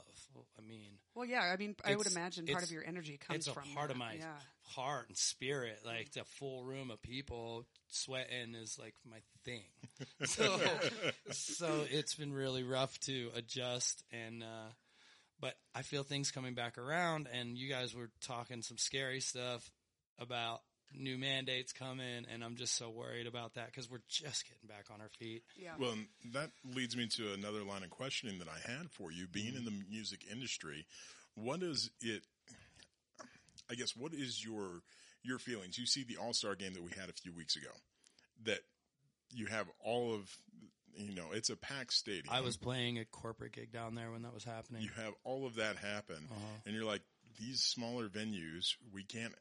[0.58, 1.42] i mean Well, yeah.
[1.42, 3.98] I mean, I would imagine part of your energy comes it's a from part of
[3.98, 4.38] my Yeah.
[4.64, 5.80] heart and spirit.
[5.86, 9.64] Like the full room of people sweating is like my thing.
[10.26, 10.60] So,
[11.32, 14.70] so it's been really rough to adjust and, uh,
[15.40, 19.72] but I feel things coming back around and you guys were talking some scary stuff
[20.20, 20.62] about
[20.98, 24.86] new mandates coming and I'm just so worried about that because we're just getting back
[24.94, 25.44] on our feet.
[25.62, 25.72] Yeah.
[25.80, 25.96] Well,
[26.34, 29.28] that leads me to another line of questioning that I had for you.
[29.28, 30.86] Being in the music industry,
[31.36, 32.24] what is it?
[33.70, 34.82] I guess what is your
[35.24, 35.78] your feelings?
[35.78, 37.70] You see the All Star game that we had a few weeks ago.
[38.46, 38.60] That
[39.34, 40.30] you have all of,
[40.96, 42.26] you know, it's a packed stadium.
[42.32, 44.84] I was playing a corporate gig down there when that was happening.
[44.84, 46.40] You have all of that happen, Uh-huh.
[46.66, 47.02] and you're like,
[47.40, 49.34] these smaller venues, we can't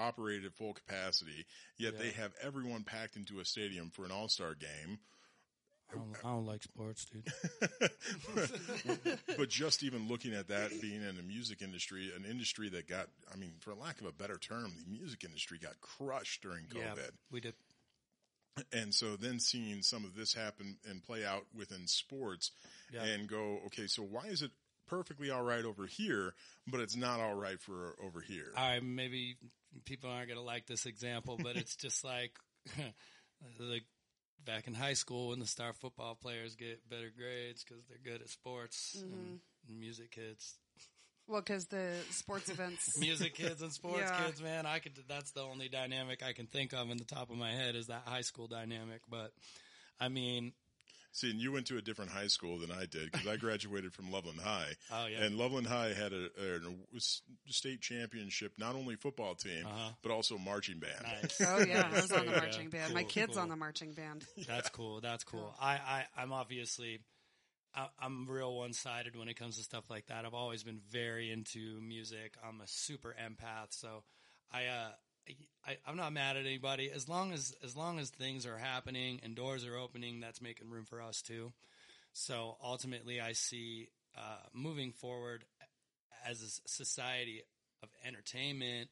[0.00, 1.46] operate at full capacity.
[1.78, 4.98] Yet they have everyone packed into a stadium for an All Star game.
[5.92, 7.26] I don't, I don't like sports, dude.
[9.36, 13.08] but just even looking at that being in the music industry, an industry that got,
[13.32, 16.92] I mean, for lack of a better term, the music industry got crushed during yeah,
[16.94, 17.10] COVID.
[17.30, 17.54] we did.
[18.72, 22.50] And so then seeing some of this happen and play out within sports
[22.92, 23.04] Yeah.
[23.04, 24.50] and go, okay, so why is it
[24.86, 26.34] perfectly all right over here,
[26.66, 28.52] but it's not all right for over here?
[28.56, 29.36] right, maybe
[29.84, 32.32] people aren't going to like this example, but it's just like,
[33.58, 33.84] like
[34.44, 38.22] back in high school when the star football players get better grades because they're good
[38.22, 39.80] at sports and mm-hmm.
[39.80, 40.58] music kids,
[41.26, 42.98] Well, because the sports events.
[43.00, 44.24] music kids and sports Yeah.
[44.24, 47.30] kids, man, I could, that's the only dynamic I can think of in the top
[47.30, 49.02] of my head is that high school dynamic.
[49.08, 49.32] But
[49.98, 50.52] I mean,
[51.12, 53.92] See, and you went to a different high school than I did because I graduated
[53.92, 54.74] from Loveland High.
[54.92, 55.22] Oh, yeah.
[55.24, 56.56] And Loveland High had a, a,
[56.96, 57.00] a
[57.52, 59.90] state championship, not only football team, Uh-huh.
[60.02, 61.02] but also marching band.
[61.02, 61.40] nice.
[61.44, 62.38] Oh yeah, I was on the Yeah.
[62.38, 62.94] marching band.
[62.94, 63.42] My kid's cool.
[63.42, 64.24] on the marching band.
[64.46, 65.00] That's cool.
[65.00, 65.52] That's cool.
[65.60, 67.00] I, I, I'm obviously,
[67.74, 70.24] I, I'm real one sided when it comes to stuff like that.
[70.24, 72.34] I've always been very into music.
[72.46, 74.04] I'm a super empath, so
[74.52, 74.88] I, uh,
[75.66, 79.20] I, I'm not mad at anybody as long as as long as things are happening
[79.22, 80.20] and doors are opening.
[80.20, 81.52] That's making room for us too.
[82.12, 85.44] So ultimately, I see uh, moving forward
[86.26, 87.42] as a society
[87.82, 88.88] of entertainment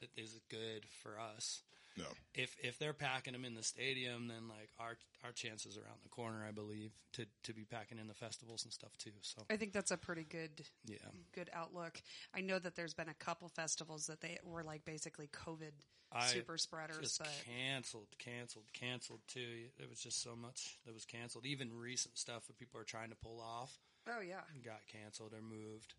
[0.00, 1.62] that is good for us
[1.96, 2.04] No.
[2.34, 5.98] if if they're packing them in the stadium, then like our our chances are around
[6.02, 9.10] the corner, I believe, to to be packing in the festivals and stuff too.
[9.20, 10.96] So I think that's a pretty good yeah,
[11.34, 12.00] good outlook.
[12.34, 15.72] I know that there's been a couple festivals that they were like basically COVID
[16.12, 19.68] I super spreaders, just but canceled, canceled, canceled too.
[19.78, 21.46] There was just so much that was canceled.
[21.46, 23.78] Even recent stuff that people are trying to pull off
[24.08, 25.94] oh yeah, got canceled or moved.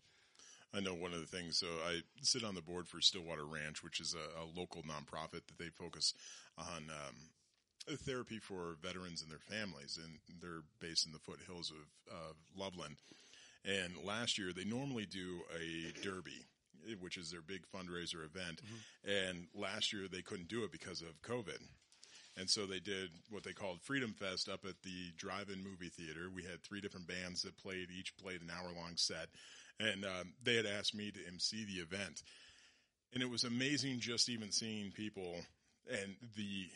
[0.74, 1.58] I know one of the things.
[1.58, 5.46] So I sit on the board for Stillwater Ranch, which is a, a local nonprofit
[5.46, 6.14] that they focus
[6.58, 12.12] on um, therapy for veterans and their families, and they're based in the foothills of,
[12.12, 12.96] of Loveland.
[13.64, 16.44] And last year, they normally do a derby,
[17.00, 18.60] which is their big fundraiser event.
[19.04, 21.62] And last year, they couldn't do it because of COVID.
[22.36, 26.28] And so they did what they called Freedom Fest up at the drive-in movie theater.
[26.34, 29.28] We had three different bands that played, each played an hour-long set,
[29.80, 32.22] and um, they had asked me to MC the event.
[33.12, 35.36] And it was amazing just even seeing people
[35.88, 36.66] and the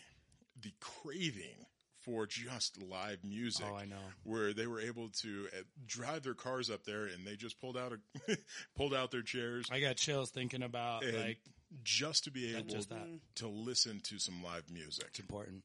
[0.61, 1.67] the craving
[2.01, 3.67] for just live music.
[3.69, 3.97] Oh, I know.
[4.25, 7.77] Where they were able to uh, drive their cars up there, and they just pulled
[7.77, 8.37] out a
[8.77, 11.39] pulled out their chairs I got chills thinking about and like
[11.83, 13.07] just to be able just that.
[13.37, 15.07] to listen to some live music.
[15.09, 15.65] it's important.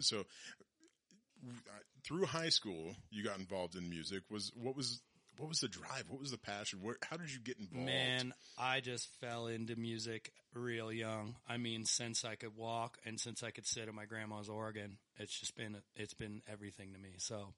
[0.00, 1.72] So uh,
[2.04, 4.22] through high school, you got involved in music.
[4.30, 5.00] Was what was
[5.38, 6.04] what was the drive?
[6.08, 6.80] What was the passion?
[6.82, 7.86] Where how did you get involved?
[7.86, 11.36] Man, I just fell into music real young.
[11.48, 14.98] I mean, since I could walk and since I could sit at my grandma's organ,
[15.18, 17.14] it's just been it's been everything to me.
[17.18, 17.52] So,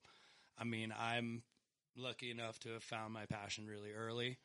[0.58, 1.42] I mean, I'm
[1.96, 4.38] lucky enough to have found my passion really early.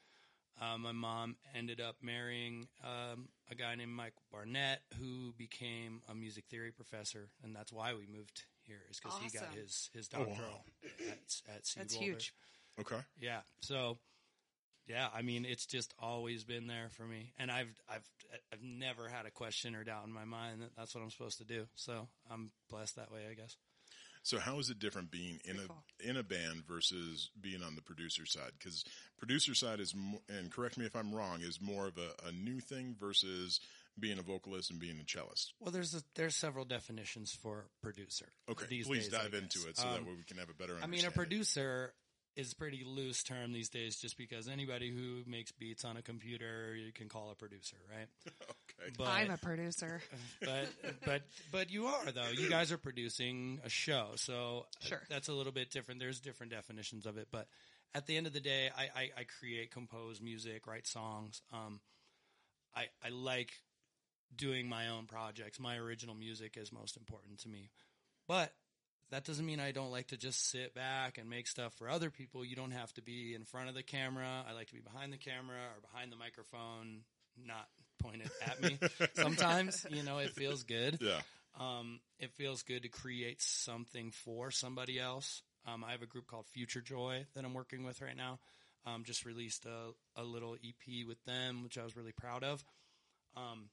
[0.61, 6.13] Um, my mom ended up marrying um, a guy named Mike Barnett, who became a
[6.13, 8.81] music theory professor, and that's why we moved here.
[8.91, 9.59] Is because he got Awesome.
[9.61, 10.25] his his Oh, wow.
[10.25, 10.65] doctoral
[11.09, 12.05] at at CU that's Boulder.
[12.11, 12.33] huge.
[12.79, 13.41] Okay, Yeah.
[13.61, 13.97] So,
[14.87, 18.07] yeah, I mean, it's just always been there for me, and I've I've
[18.51, 21.37] I've never had a question or doubt in my mind that that's what I'm supposed
[21.37, 21.65] to do.
[21.75, 23.55] So I'm blessed that way, I guess.
[24.23, 25.83] So how is it different being in Pretty a cool.
[25.99, 28.51] in a band versus being on the producer side?
[28.57, 28.83] Because
[29.17, 29.93] producer side is,
[30.29, 33.59] and correct me if I'm wrong, is more of a, a new thing versus
[33.99, 35.53] being a vocalist and being a cellist.
[35.59, 38.27] Well, there's a, there's several definitions for producer.
[38.49, 40.53] Okay, these please days, dive into it so that Um, way we can have a
[40.53, 40.73] better.
[40.73, 40.99] Understanding.
[40.99, 41.93] I mean, a producer
[42.35, 46.01] is a pretty loose term these days, just because anybody who makes beats on a
[46.01, 48.07] computer you can call a producer, right?
[48.81, 48.93] Okay.
[48.97, 50.01] But I'm a producer.
[50.41, 50.67] but
[51.05, 52.29] but but you are though.
[52.33, 55.01] You guys are producing a show, so Sure.
[55.07, 55.99] that's a little bit different.
[55.99, 57.47] There's different definitions of it, but
[57.93, 61.41] at the end of the day, I I, I create, compose music, write songs.
[61.53, 61.79] Um,
[62.75, 63.51] I I like
[64.35, 65.59] doing my own projects.
[65.59, 67.69] My original music is most important to me,
[68.27, 68.51] but
[69.11, 72.09] that doesn't mean I don't like to just sit back and make stuff for other
[72.09, 72.45] people.
[72.45, 74.43] You don't have to be in front of the camera.
[74.49, 77.01] I like to be behind the camera or behind the microphone,
[77.45, 77.67] not
[78.01, 78.79] pointed at me.
[79.13, 80.97] Sometimes, you know, it feels good.
[81.01, 81.19] yeah.
[81.59, 85.43] Um, it feels good to create something for somebody else.
[85.67, 88.39] Um, I have a group called Future Joy that I'm working with right now.
[88.85, 92.63] Um, just released a, a little EP with them, which I was really proud of.
[93.35, 93.69] Um,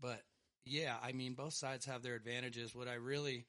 [0.00, 0.22] but
[0.64, 2.74] yeah, I mean, both sides have their advantages.
[2.74, 3.44] What I really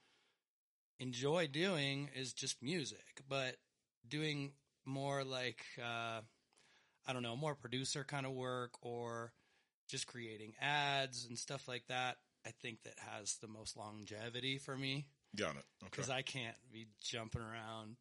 [1.00, 3.56] enjoy doing is just music, but
[4.08, 4.52] doing
[4.86, 6.22] more like, uh,
[7.08, 9.34] I don't know, more producer kind of work or
[9.88, 12.18] just creating ads and stuff like that.
[12.46, 15.66] I think that has the most longevity for me Got it.
[15.84, 15.90] Okay.
[15.92, 17.98] because I can't be jumping around,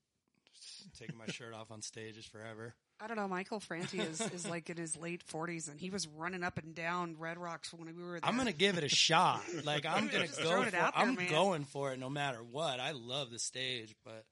[0.98, 2.74] taking my shirt off on stages forever.
[3.00, 3.28] I don't know.
[3.28, 6.74] Michael Franti is, is like in his late 40s, and he was running up and
[6.74, 8.20] down Red Rocks when we were there.
[8.24, 9.42] I'm gonna give it a shot.
[9.64, 10.74] Like I'm gonna Just go for it it.
[10.74, 11.28] out there, I'm man.
[11.30, 12.80] going for it no matter what.
[12.80, 14.24] I love the stage, but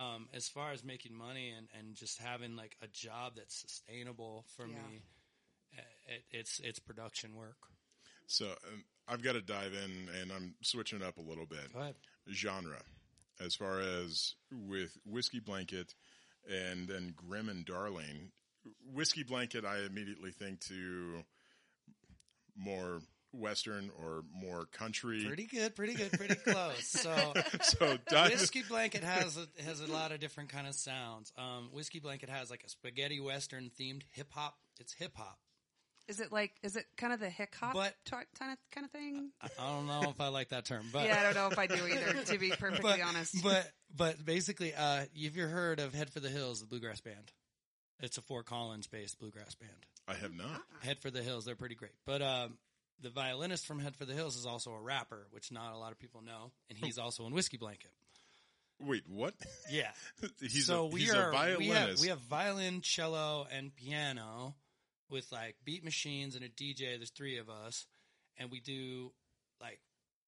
[0.00, 4.44] um, as far as making money and, and just having like a job that's sustainable
[4.56, 4.74] for Yeah.
[4.74, 5.02] me,
[5.76, 7.56] uh, it, it's it's production work.
[8.26, 11.72] So um, I've got to dive in, and I'm switching it up a little bit.
[11.74, 11.94] Go ahead.
[12.30, 12.80] Genre,
[13.44, 15.94] as far as with whiskey blanket,
[16.48, 18.32] and then grim and darling.
[18.92, 21.24] Whiskey blanket, I immediately think to
[22.56, 23.00] more
[23.32, 25.24] western or more country.
[25.24, 26.86] Pretty good, pretty good, pretty close.
[26.86, 28.30] So so dive.
[28.30, 31.32] Whiskey Blanket has a, has a lot of different kind of sounds.
[31.36, 34.56] Um, Whiskey Blanket has like a spaghetti western themed hip hop.
[34.80, 35.38] It's hip hop.
[36.08, 38.90] Is it like, is it kind of the hick hop But- kind of kind of
[38.90, 39.30] thing?
[39.42, 41.66] I don't know if I like that term, but yeah, I don't know if I
[41.66, 43.42] do either, to be perfectly but, honest.
[43.42, 47.32] But but basically, uh, you've heard of Head for the Hills, the bluegrass band?
[48.00, 49.86] It's a Fort Collins based bluegrass band.
[50.06, 50.62] I have not.
[50.80, 51.92] Head for the Hills, they're pretty great.
[52.06, 52.56] But um,
[53.02, 55.92] the violinist from Head for the Hills is also a rapper, which not a lot
[55.92, 57.90] of people know, and he's also in Whiskey Blanket.
[58.80, 59.34] Wait, what?
[59.70, 59.90] Yeah.
[60.40, 61.60] he's so a, we he's are a violinist.
[61.60, 64.54] we have, we have violin, cello, and piano
[65.10, 66.96] with like beat machines and a DJ.
[66.96, 67.86] There's three of us,
[68.36, 69.12] and we do
[69.60, 69.80] like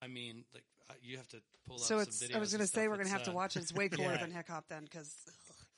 [0.03, 1.83] I mean like uh, you have to pull up.
[1.83, 3.61] So videos I was going to say we're going to have to uh, watch it.
[3.63, 4.17] It's way cooler yeah.
[4.19, 5.15] than hick hop then, because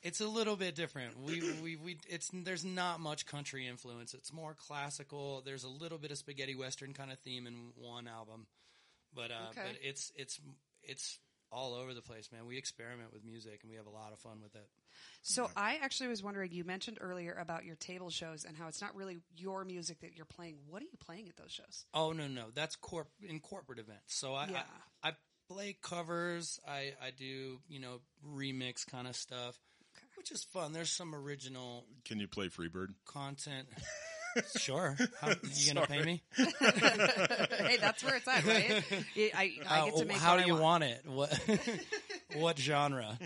[0.01, 1.17] It's a little bit different.
[1.19, 4.13] We we we it's there's not much country influence.
[4.13, 5.41] It's more classical.
[5.45, 8.47] There's a little bit of spaghetti western kind of theme in one album,
[9.13, 9.61] but uh, Okay.
[9.67, 10.39] but it's it's
[10.83, 11.19] it's
[11.51, 12.45] all over the place, man.
[12.47, 14.67] We experiment with music and we have a lot of fun with it.
[15.21, 16.51] So I actually was wondering.
[16.51, 20.15] You mentioned earlier about your table shows and how it's not really your music that
[20.15, 20.57] you're playing.
[20.67, 21.85] What are you playing at those shows?
[21.93, 24.15] Oh no no, that's corp in corporate events.
[24.15, 24.63] So I Yeah.
[25.03, 25.11] I, I
[25.49, 26.59] play covers.
[26.67, 29.57] I I do you know remix kind of stuff,
[29.95, 30.05] Okay.
[30.17, 30.73] which is fun.
[30.73, 32.87] There's some original Can you play Freebird?
[33.05, 33.67] content.
[34.57, 36.23] sure, How, you gonna pay me?
[36.35, 38.83] hey, that's where it's at, right?
[39.15, 40.83] I, I, I get to Uh, make how what do you I want.
[40.83, 41.01] it?
[41.05, 41.39] What
[42.35, 43.17] what genre?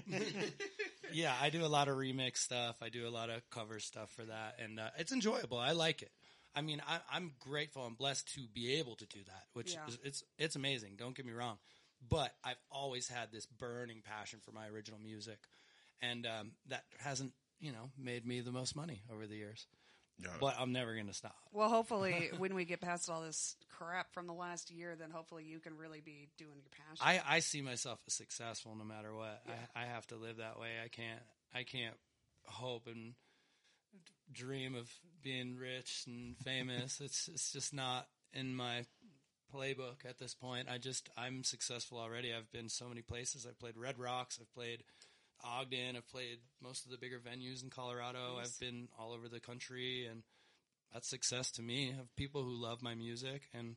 [1.13, 2.77] Yeah, I do a lot of remix stuff.
[2.81, 5.57] I do a lot of cover stuff for that, and uh, it's enjoyable.
[5.57, 6.11] I like it.
[6.55, 9.87] I mean, I, I'm grateful and blessed to be able to do that, which Yeah.
[9.87, 10.95] is it's it's amazing.
[10.97, 11.57] Don't get me wrong,
[12.07, 15.39] but I've always had this burning passion for my original music,
[16.01, 19.67] and um, that hasn't you know made me the most money over the years.
[20.23, 20.39] Got.
[20.39, 21.35] But I'm never going to stop.
[21.51, 25.43] Well, hopefully, when we get past all this crap from the last year, then hopefully
[25.43, 27.01] you can really be doing your passion.
[27.01, 29.43] I, I see myself as successful no matter what.
[29.47, 30.69] I, I have to live that way.
[30.83, 31.21] I can't
[31.53, 31.95] I can't
[32.45, 33.13] hope and
[34.31, 36.99] dream of being rich and famous.
[37.03, 38.85] it's it's just not in my
[39.53, 40.67] playbook at this point.
[40.69, 42.33] I just I'm successful already.
[42.33, 43.45] I've been so many places.
[43.47, 44.39] I've played Red Rocks.
[44.41, 44.83] I've played
[45.43, 45.95] Ogden.
[45.95, 48.37] I've played most of the bigger venues in Colorado.
[48.37, 48.47] Nice.
[48.53, 50.23] I've been all over the country, and
[50.93, 51.91] that's success to me.
[51.91, 53.75] I have people who love my music and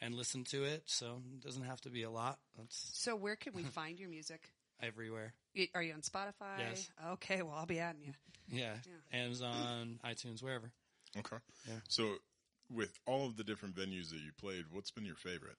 [0.00, 0.84] and listen to it.
[0.86, 2.38] So it doesn't have to be a lot.
[2.56, 4.50] That's so, where can we find your music?
[4.82, 5.34] everywhere.
[5.74, 6.58] Are you on Spotify?
[6.58, 6.88] Yes.
[7.12, 8.12] Okay, well, I'll be adding you.
[8.50, 9.20] Yeah, Yeah.
[9.20, 10.70] Amazon, iTunes, wherever.
[11.16, 11.36] Okay.
[11.66, 11.74] Yeah.
[11.88, 12.14] So,
[12.70, 15.56] with all of the different venues that you played, what's been your favorite?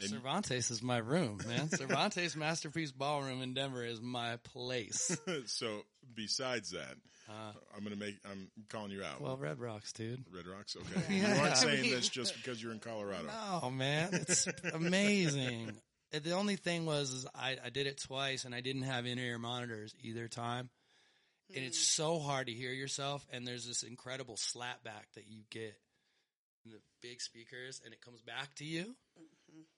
[0.00, 1.68] And- Cervantes is my room, man.
[1.76, 5.16] Cervantes Masterpiece Ballroom in Denver is my place.
[5.46, 5.82] so,
[6.14, 6.94] besides that,
[7.28, 8.16] Uh, I'm gonna make.
[8.30, 9.20] I'm calling you out.
[9.20, 10.24] well, Red Rocks, dude.
[10.34, 10.76] Red Rocks.
[10.76, 11.16] Okay.
[11.18, 11.34] Yeah.
[11.36, 13.28] You aren't saying We- this just because you're in Colorado.
[13.62, 15.72] No, man, it's amazing.
[16.10, 19.38] The only thing was, is I, I did it twice, and I didn't have in-ear
[19.38, 20.70] monitors either time,
[21.54, 23.26] and it's so hard to hear yourself.
[23.30, 25.74] And there's this incredible slapback that you get
[26.64, 28.94] in the big speakers, and it comes back to you,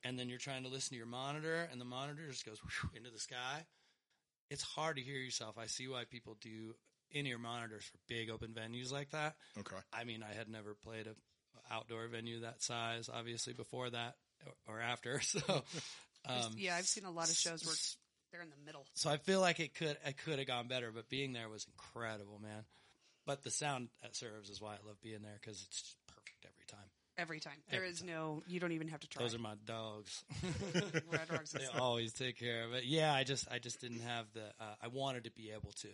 [0.05, 2.61] and then you're trying to listen to your monitor, and the monitor just goes
[2.95, 3.64] into the sky.
[4.51, 5.57] It's hard to hear yourself.
[5.59, 6.75] I see why people do
[7.12, 9.35] in-ear monitors for big open venues like that.
[9.59, 9.77] Okay.
[9.93, 11.14] I mean, I had never played a
[11.73, 14.14] outdoor venue that size, obviously before that
[14.66, 15.21] or, or after.
[15.31, 15.64] So,
[16.29, 17.75] um, yeah, I've seen a lot of shows where
[18.31, 18.85] they're in the middle.
[18.93, 21.66] so I feel like it could it could have gone better, but being there was
[21.66, 22.64] incredible, man.
[23.27, 26.45] But the sound that serves is why I love being there because it's just perfect
[26.45, 26.91] every time.
[27.21, 27.53] Every time.
[27.71, 28.09] There Every is time.
[28.09, 29.23] no, you don't even have to try.
[29.23, 30.25] Those are my dogs.
[31.12, 32.85] Red Rocks they always take care of it.
[32.85, 34.45] Yeah, I just I just didn't have the.
[34.59, 35.89] Uh, I wanted to be able to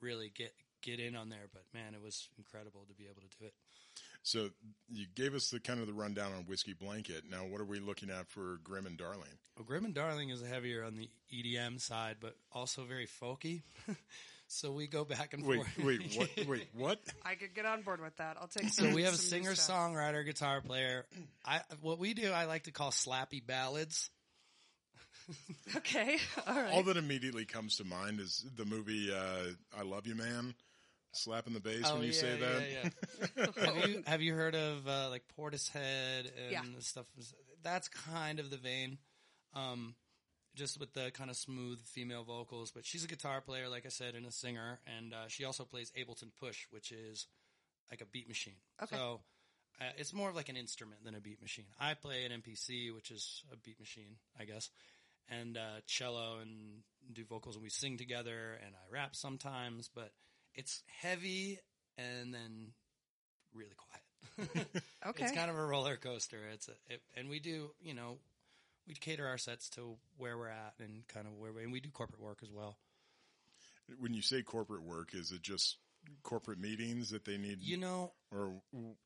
[0.00, 3.38] really get get in on there, but man, it was incredible to be able to
[3.38, 3.52] do it.
[4.22, 4.48] So
[4.90, 7.24] you gave us the kind of the rundown on Whiskey Blanket.
[7.30, 9.36] Now, what are we looking at for Grim and Darling?
[9.56, 13.62] Well, Grim and Darling is heavier on the EDM side, but also very folky.
[14.48, 15.78] so we go back and Wait, forth.
[15.84, 16.28] wait, what?
[16.48, 17.00] Wait, what?
[17.24, 18.36] I could get on board with that.
[18.40, 21.06] I'll take So we have a some new singer, songwriter, guitar player.
[21.44, 24.10] I what we do, I like to call slappy ballads.
[25.76, 26.18] Okay.
[26.46, 26.72] All right.
[26.74, 30.54] All that immediately comes to mind is the movie uh, "I Love You, Man."
[31.12, 32.62] Slapping the bass when you say that.
[33.38, 33.64] Oh, yeah, yeah.
[33.64, 36.62] have you have you heard of uh, like Portishead and Yeah.
[36.80, 37.06] stuff?
[37.62, 38.98] That's kind of the vein,
[39.54, 39.94] um,
[40.54, 42.70] just with the kind of smooth female vocals.
[42.70, 45.64] But she's a guitar player, like I said, and a singer, and uh, she also
[45.64, 47.26] plays Ableton Push, which is
[47.90, 48.56] like a beat machine.
[48.82, 48.96] Okay.
[48.96, 49.20] So
[49.80, 51.66] uh, it's more of like an instrument than a beat machine.
[51.80, 54.70] I play an MPC, which is a beat machine, I guess,
[55.28, 56.82] and uh, cello and
[57.12, 60.12] do vocals, and we sing together, and I rap sometimes, but
[60.54, 61.58] it's heavy
[61.98, 62.72] and then
[63.54, 64.66] really quiet.
[65.06, 65.24] Okay.
[65.24, 66.38] It's kind of a roller coaster.
[66.54, 68.16] It's a, it, and we do, you know,
[68.86, 71.80] we cater our sets to where we're at and kind of where we, and we
[71.80, 72.76] do corporate work as well.
[73.98, 75.76] When you say corporate work, is it just
[76.22, 78.52] corporate meetings that they need, You know, or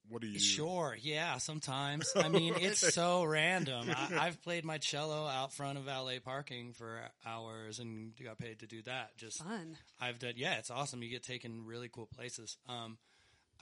[0.09, 0.39] what do you?
[0.39, 2.11] Sure, yeah, sometimes.
[2.17, 3.89] I mean, it's so random.
[3.91, 8.61] I, I've played my cello out front of valet parking for hours and got paid
[8.61, 9.17] to do that.
[9.17, 9.77] Just Fun.
[10.01, 11.03] I've done, yeah, it's awesome.
[11.03, 12.57] You get taken really cool places.
[12.69, 12.99] Um,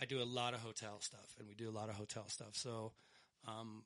[0.00, 2.54] I do a lot of hotel stuff, and we do a lot of hotel stuff.
[2.54, 2.92] So,
[3.46, 3.84] um,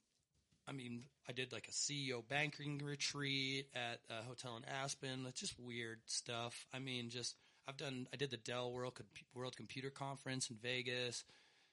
[0.71, 5.27] I mean, I did like a CEO banking retreat at a hotel in Aspen.
[5.29, 6.64] It's just weird stuff.
[6.73, 7.35] I mean, just
[7.68, 8.07] I've done.
[8.12, 11.25] I did the Dell World Com- World Computer Conference in Vegas.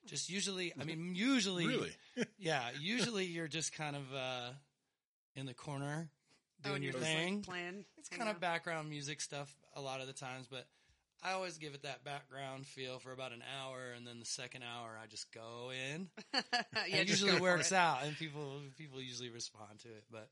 [0.07, 1.91] Just usually, I mean, usually, Really?
[2.39, 4.49] yeah, usually you're just kind of uh,
[5.35, 6.09] in the corner
[6.65, 7.41] Oh, doing and your you're like, thing.
[7.41, 7.85] playing.
[7.99, 10.65] It's hang kind of background music stuff a lot of the times, but
[11.23, 14.63] I always give it that background feel for about an hour, and then the second
[14.63, 16.09] hour I just go in.
[16.33, 17.77] yeah, it usually works it.
[17.77, 20.03] out, and people people usually respond to it.
[20.11, 20.29] But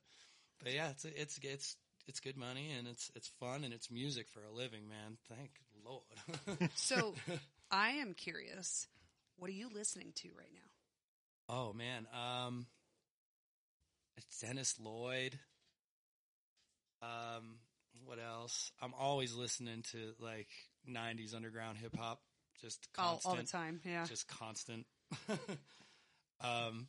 [0.64, 1.76] but yeah, it's it's it's
[2.08, 5.18] it's good money, and it's it's fun, and it's music for a living, man.
[5.30, 5.52] Thank
[5.86, 6.70] Lord.
[6.76, 7.14] So
[7.72, 8.88] I am curious.
[9.38, 11.56] What are you listening to right now?
[11.56, 12.66] oh man, um,
[14.18, 15.38] it's Dennis Lloyd.
[17.02, 17.58] Um,
[18.06, 18.72] what else?
[18.82, 20.50] I'm always listening to like
[20.88, 22.22] '90s underground hip hop.
[22.62, 23.32] Just All, constant.
[23.32, 23.82] all the time.
[23.84, 24.06] Yeah.
[24.06, 24.86] just constant.
[26.42, 26.88] um,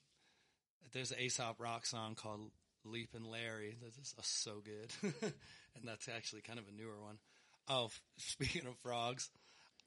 [0.93, 2.51] there's an Aesop Rock song called
[2.85, 4.91] "Leapin' Larry" that is uh, so good,
[5.23, 7.19] and that's actually kind of a newer one.
[7.69, 9.29] Oh, speaking of frogs,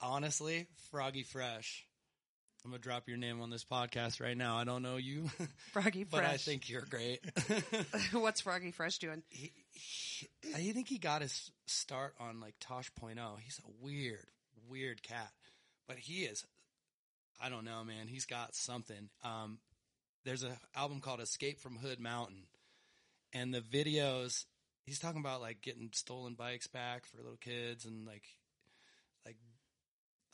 [0.01, 1.85] honestly, Froggy Fresh.
[2.65, 4.57] I'm gonna drop your name on this podcast right now.
[4.57, 5.29] I don't know you,
[5.71, 7.21] Froggy but I think you're great.
[8.11, 9.23] What's Froggy Fresh doing?
[9.29, 13.39] he, he, I think he got his start on like Tosh.0.
[13.41, 14.25] He's a weird,
[14.69, 15.31] weird cat,
[15.87, 16.45] but he is.
[17.41, 18.07] I don't know, man.
[18.07, 19.09] He's got something.
[19.23, 19.59] Um,
[20.25, 22.43] there's a album called Escape from Hood Mountain,
[23.33, 24.45] and the videos
[24.85, 28.23] he's talking about like getting stolen bikes back for little kids and like.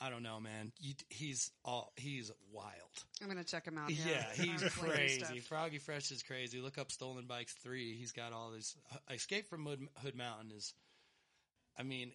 [0.02, 0.72] I don't know, man.
[0.80, 2.74] You, he's all he's wild.
[3.22, 3.90] I'm gonna check him out.
[3.90, 5.40] Yeah, Yeah, he's crazy.
[5.40, 6.60] Froggy Fresh is crazy.
[6.60, 7.96] Look up Stolen Bikes 3.
[7.96, 8.76] He's got all this.
[9.10, 10.74] Escape from Hood, Hood Mountain is,
[11.80, 12.12] I mean,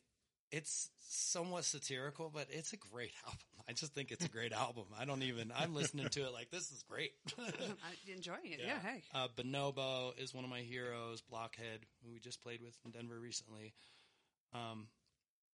[0.52, 3.38] it's somewhat satirical, but it's a great album.
[3.68, 4.86] I just think it's a great album.
[4.98, 5.52] I don't even.
[5.56, 7.12] I'm listening to it like this is great.
[7.38, 8.60] I'm enjoying it.
[8.64, 8.78] Yeah.
[8.80, 9.02] Hey.
[9.14, 11.22] Uh, Bonobo is one of my heroes.
[11.22, 13.72] Blockhead, who we just played with in Denver recently.
[14.52, 14.88] Um,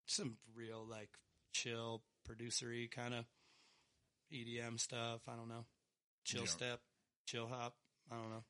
[0.07, 1.11] some real like
[1.53, 3.25] chill producery kind of
[4.33, 5.21] EDM stuff.
[5.29, 5.65] I don't know,
[6.25, 6.49] chill Yeah.
[6.49, 6.81] step,
[7.27, 7.75] chill hop.
[8.11, 8.45] I don't know.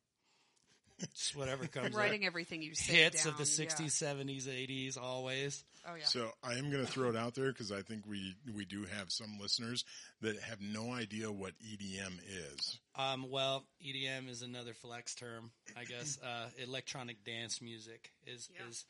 [1.15, 1.89] Just whatever comes.
[1.89, 1.95] up.
[1.95, 3.69] Writing everything you say hits down, of the yeah.
[3.69, 5.63] 60s, 70s, 80s, always.
[5.89, 6.05] Oh yeah.
[6.07, 8.85] So I am going to throw it out there because I think we we do
[8.87, 9.85] have some listeners
[10.23, 12.79] that have no idea what EDM is.
[12.97, 16.19] Um, well, EDM is another flex term, I guess.
[16.25, 18.67] Uh, electronic dance music is Yeah.
[18.69, 18.85] is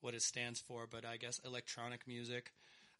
[0.00, 2.52] what it stands for, but I guess electronic music.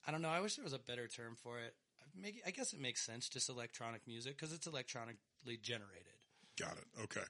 [0.07, 0.29] I don't know.
[0.31, 1.75] I wish there was a better term for it.
[2.21, 6.15] Make, I guess it makes sense, just electronic music, because it's electronically generated.
[6.59, 7.03] Got it.
[7.05, 7.21] Okay.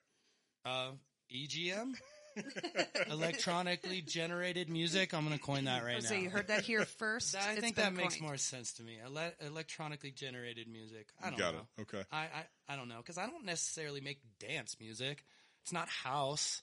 [0.64, 0.92] Uh,
[1.34, 1.92] EGM,
[3.10, 5.12] electronically generated music.
[5.14, 6.20] I'm going to coin that right so now.
[6.20, 7.36] you heard that here first.
[7.36, 8.98] I It's think been that makes more sense to me.
[9.04, 11.08] Ele- electronically generated music.
[11.22, 11.60] I don't Got know.
[11.78, 11.82] it.
[11.82, 12.02] Okay.
[12.10, 15.24] I, I, I don't know because I don't necessarily make dance music.
[15.62, 16.62] It's not house,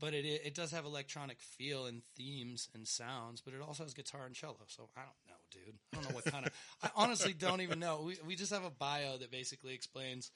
[0.00, 3.40] but it it does have electronic feel and themes and sounds.
[3.40, 4.56] But it also has guitar and cello.
[4.68, 5.78] So I don't know, dude.
[5.92, 6.52] I don't know what kind of.
[6.82, 8.02] I honestly don't even know.
[8.04, 10.30] We we just have a bio that basically explains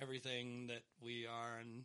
[0.00, 1.84] everything that we are and.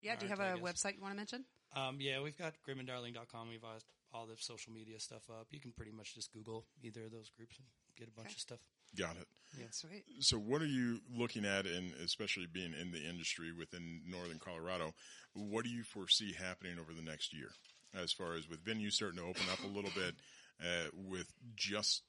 [0.00, 0.14] Yeah.
[0.16, 0.72] Do you have Alright, I a guess.
[0.84, 1.44] website you want to mention?
[1.74, 3.48] Um, yeah, we've got grimanddarling.com.
[3.48, 3.82] We've got
[4.14, 5.48] all the social media stuff up.
[5.50, 8.34] You can pretty much just Google either of those groups and get a bunch Okay.
[8.36, 8.58] of stuff.
[8.96, 9.26] Got it.
[9.70, 10.04] Sweet.
[10.20, 14.92] So what are you looking at, and especially being in the industry within Northern Colorado,
[15.34, 17.48] what do you foresee happening over the next year,
[17.94, 20.14] as far as with venues starting to open up a little bit,
[20.60, 22.02] uh, with just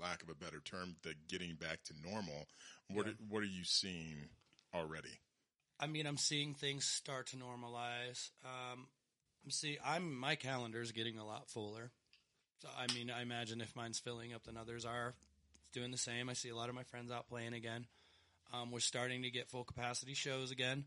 [0.00, 2.46] lack of a better term, the getting back to normal.
[2.88, 3.12] What Yeah.
[3.12, 4.28] are, what are you seeing
[4.72, 5.18] already?
[5.80, 8.30] I mean, I'm seeing things start to normalize.
[8.44, 8.88] Um,
[9.48, 11.92] see, I'm my calendar's getting a lot fuller.
[12.62, 15.14] So I mean, I imagine if mine's filling up, then others are
[15.72, 16.28] doing the same.
[16.28, 17.86] I see a lot of my friends out playing again.
[18.52, 20.84] Um, we're starting to get full capacity shows again.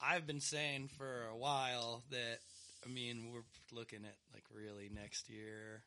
[0.00, 2.38] I've been saying for a while that
[2.86, 5.82] I mean we're looking at like really next year,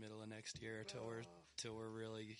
[0.00, 1.22] middle of next year till we're
[1.56, 2.36] till we're really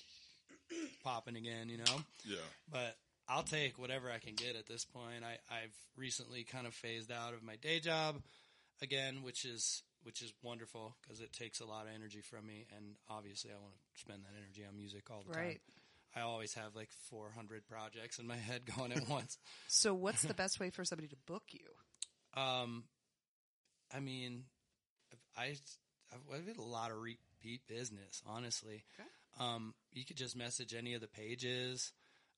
[1.03, 1.69] popping again.
[1.69, 2.37] You know Yeah.
[2.71, 2.97] but
[3.29, 5.25] I'll take whatever I can get at this point.
[5.25, 8.21] I, I've recently kind of phased out of my day job
[8.83, 12.67] again, which is which is wonderful because it takes a lot of energy from me,
[12.77, 15.59] and obviously I want to spend that energy on music all the time.
[16.17, 19.39] I always have like 400 projects in my head going at once.
[19.69, 22.41] So what's the best way for somebody to book you?
[22.41, 22.85] Um,
[23.93, 24.45] I mean,
[25.37, 25.57] I
[26.13, 28.85] I've, I've had a lot of repeat business, honestly.
[28.99, 29.09] Okay.
[29.41, 31.93] Um, you could just message any of the pages.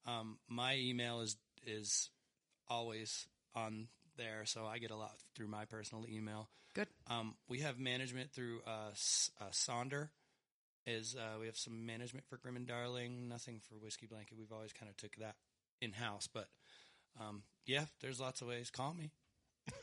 [0.07, 1.37] Um, my email is
[1.67, 2.11] is
[2.69, 6.49] always on there, so I get a lot through my personal email.
[6.75, 6.89] Good.
[7.09, 10.09] Um, we have management through uh, S- uh, Sonder.
[10.87, 14.37] Is uh, we have some management for Grim and Darling, nothing for Whiskey Blanket.
[14.39, 15.35] We've always kind of took that
[15.81, 16.47] in house, but
[17.21, 18.71] um, yeah, there's lots of ways.
[18.71, 19.11] Call me.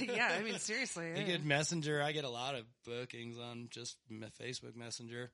[0.00, 0.34] yeah.
[0.36, 1.10] I mean, seriously.
[1.10, 1.22] You yeah.
[1.22, 2.02] get Messenger.
[2.02, 5.30] I get a lot of bookings on just m- Facebook Messenger.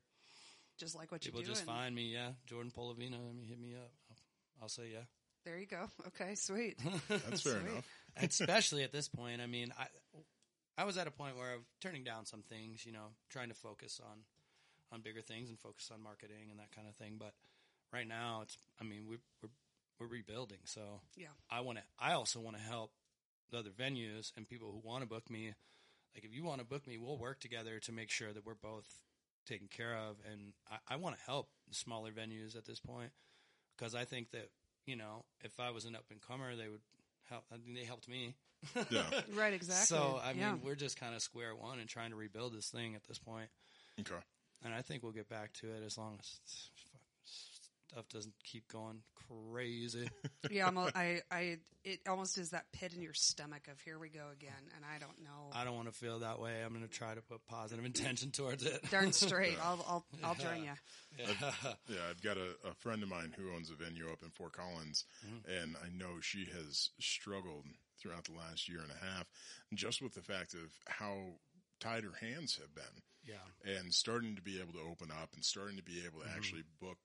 [0.77, 1.39] just like what you do.
[1.39, 2.13] People just find me.
[2.13, 3.15] Yeah, Jordan Polovina.
[3.15, 3.89] I mean, hit me up.
[4.11, 4.17] I'll,
[4.63, 5.05] I'll say yeah.
[5.43, 5.87] There you go.
[6.07, 6.35] Okay.
[6.35, 6.77] Sweet.
[7.09, 7.71] That's fair Sweet.
[7.71, 7.85] enough.
[8.21, 9.41] Especially at this point.
[9.41, 9.87] I mean, I
[10.77, 12.85] I was at a point where I'm turning down some things.
[12.85, 14.19] You know, trying to focus on
[14.91, 17.15] on bigger things and focus on marketing and that kind of thing.
[17.17, 17.33] But
[17.91, 18.57] right now, it's.
[18.79, 19.49] I mean, we're we're,
[19.99, 20.59] we're rebuilding.
[20.65, 21.27] So Yeah.
[21.49, 21.83] I want to.
[21.99, 22.91] I also want to help
[23.51, 25.53] the other venues and people who want to book me.
[26.15, 28.53] Like, if you want to book me, we'll work together to make sure that we're
[28.53, 28.85] both
[29.47, 30.17] taken care of.
[30.31, 33.09] And I, I want to help the smaller venues at this point
[33.75, 34.49] because I think that
[34.85, 36.81] you know, if I was an up and comer, they would
[37.29, 37.43] help.
[37.51, 38.35] I mean, they helped me.
[38.89, 39.03] Yeah.
[39.35, 39.53] Right.
[39.53, 39.97] Exactly.
[39.97, 40.55] So I mean, yeah.
[40.63, 43.49] we're just kind of square one and trying to rebuild this thing at this point.
[43.99, 44.15] Okay.
[44.63, 46.39] And I think we'll get back to it as long as
[47.93, 50.07] stuff doesn't keep going crazy.
[50.51, 50.67] yeah.
[50.67, 51.21] I'm, a- I.
[51.31, 51.57] I.
[51.83, 54.99] It almost is that pit in your stomach of here we go again, and I
[54.99, 55.51] don't know.
[55.51, 56.63] I don't want to feel that way.
[56.63, 58.89] I'm going to try to put positive intention towards it.
[58.89, 59.57] Darn straight.
[59.63, 59.85] I'll.
[59.87, 60.05] I'll.
[60.23, 60.71] I'll join you.
[61.19, 61.25] Yeah.
[61.89, 64.53] Yeah, I've got a, a friend of mine who owns a venue up in Fort
[64.53, 65.61] Collins, mm-hmm.
[65.61, 67.65] and I know she has struggled
[68.01, 69.27] throughout the last year and a half
[69.73, 71.17] just with the fact of how
[71.79, 73.03] tied her hands have been.
[73.25, 73.77] Yeah.
[73.79, 76.35] and starting to be able to open up and starting to be able to mm-hmm.
[76.35, 76.97] actually book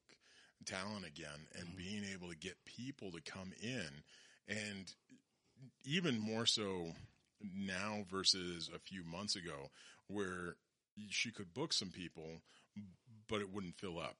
[0.66, 1.76] talent again and mm-hmm.
[1.78, 3.88] being able to get people to come in
[4.48, 4.92] and
[5.84, 6.92] even more so
[7.42, 9.70] now versus a few months ago
[10.08, 10.56] where
[11.08, 12.42] she could book some people
[13.28, 14.16] but it wouldn't fill up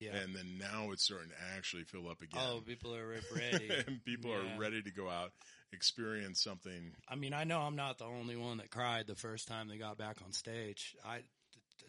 [0.00, 0.16] Yeah.
[0.16, 3.70] and then now it's starting to actually fill up again Oh, people are ready.
[3.86, 4.56] and people Yeah.
[4.56, 5.32] are ready to go out
[5.72, 9.48] experience something I mean, I know I'm not the only one that cried the first
[9.48, 10.96] time they got back on stage.
[11.04, 11.20] I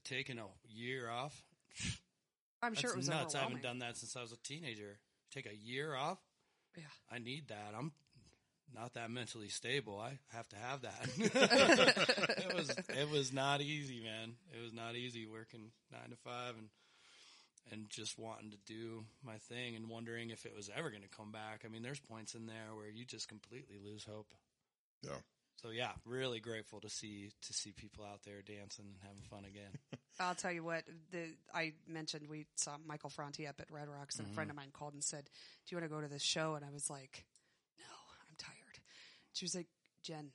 [0.04, 1.44] taking a year off.
[2.62, 3.36] I'm sure That's it was nuts.
[3.36, 5.00] I haven't done that since I was a teenager.
[5.32, 6.18] Take a year off.
[6.78, 6.84] Yeah.
[7.12, 7.74] I need that.
[7.78, 7.92] I'm
[8.76, 10.00] not that mentally stable.
[10.00, 11.10] I have to have that.
[12.48, 14.34] it was it was not easy, man.
[14.56, 16.70] It was not easy working nine to five and
[17.72, 21.10] and just wanting to do my thing and wondering if it was ever going to
[21.10, 21.64] come back.
[21.66, 24.34] I mean, there's points in there where you just completely lose hope.
[25.04, 25.18] Yeah.
[25.62, 29.44] So yeah, really grateful to see to see people out there dancing and having fun
[29.46, 29.72] again.
[30.20, 30.84] I'll tell you what.
[31.12, 34.36] The I mentioned we saw Michael Franti up at Red Rocks, and a Mm-hmm.
[34.36, 36.64] friend of mine called and said, "Do you want to go to this show?" And
[36.64, 37.26] I was like,
[37.78, 37.84] "No,
[38.30, 38.80] I'm tired."
[39.34, 39.68] She was like,
[40.04, 40.32] "Jen,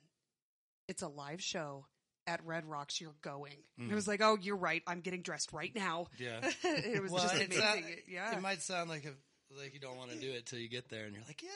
[0.87, 1.85] it's a live show
[2.27, 3.01] at Red Rocks.
[3.01, 4.83] You're going." And I was like, "Oh, you're right.
[4.85, 6.23] I'm getting dressed right now." Mm.
[6.43, 6.51] Yeah.
[6.63, 7.59] it was Well, just amazing.
[7.59, 8.35] not- yeah.
[8.37, 9.13] It might sound like a,
[9.59, 11.49] like you don't want to do it till you get there, and you're like, yeah.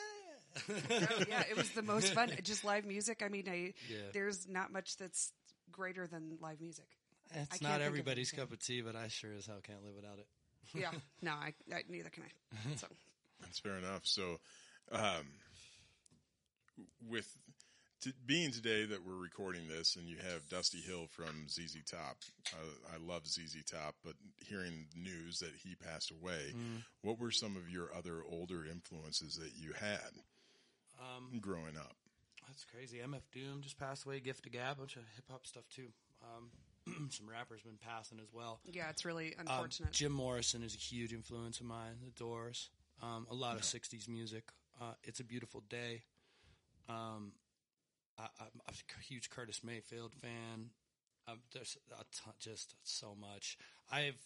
[1.28, 2.30] Yeah, it was the most fun.
[2.42, 3.22] Just live music.
[3.24, 3.98] I mean, I, Yeah.
[4.12, 5.32] there's not much that's
[5.70, 6.86] greater than live music.
[7.32, 9.94] It's can't not of everybody's cup of tea, but I sure as hell can't live
[9.94, 10.26] without it.
[10.74, 10.90] Yeah,
[11.22, 12.74] no, I, I neither can I.
[12.76, 12.86] So
[13.40, 14.02] That's fair enough.
[14.04, 14.38] So,
[14.92, 15.26] um,
[17.08, 17.26] with
[18.02, 22.16] t- being today that we're recording this, and you have Dusty Hill from ZZ Top.
[22.52, 26.52] Uh, I love ZZ Top, but hearing news that he passed away,
[27.02, 30.10] what were some of your other older influences that you had
[31.00, 31.94] Um, growing up?
[32.46, 32.98] That's crazy.
[32.98, 34.20] MF Doom just passed away.
[34.20, 35.88] Gift of Gab, bunch of hip hop stuff too.
[36.22, 36.50] Um,
[37.10, 38.60] some rappers been passing as well.
[38.70, 39.92] yeah, it's really Um, unfortunate.
[39.92, 41.94] Jim Morrison is a huge influence of mine.
[42.04, 42.68] The Doors,
[43.02, 44.44] um, a lot of '60s music.
[44.80, 46.02] Uh, it's a beautiful day.
[46.88, 47.32] Um,
[48.18, 50.70] I, I'm a huge Curtis Mayfield fan.
[51.28, 53.56] Um, there's a ton, just so much.
[53.92, 54.16] I've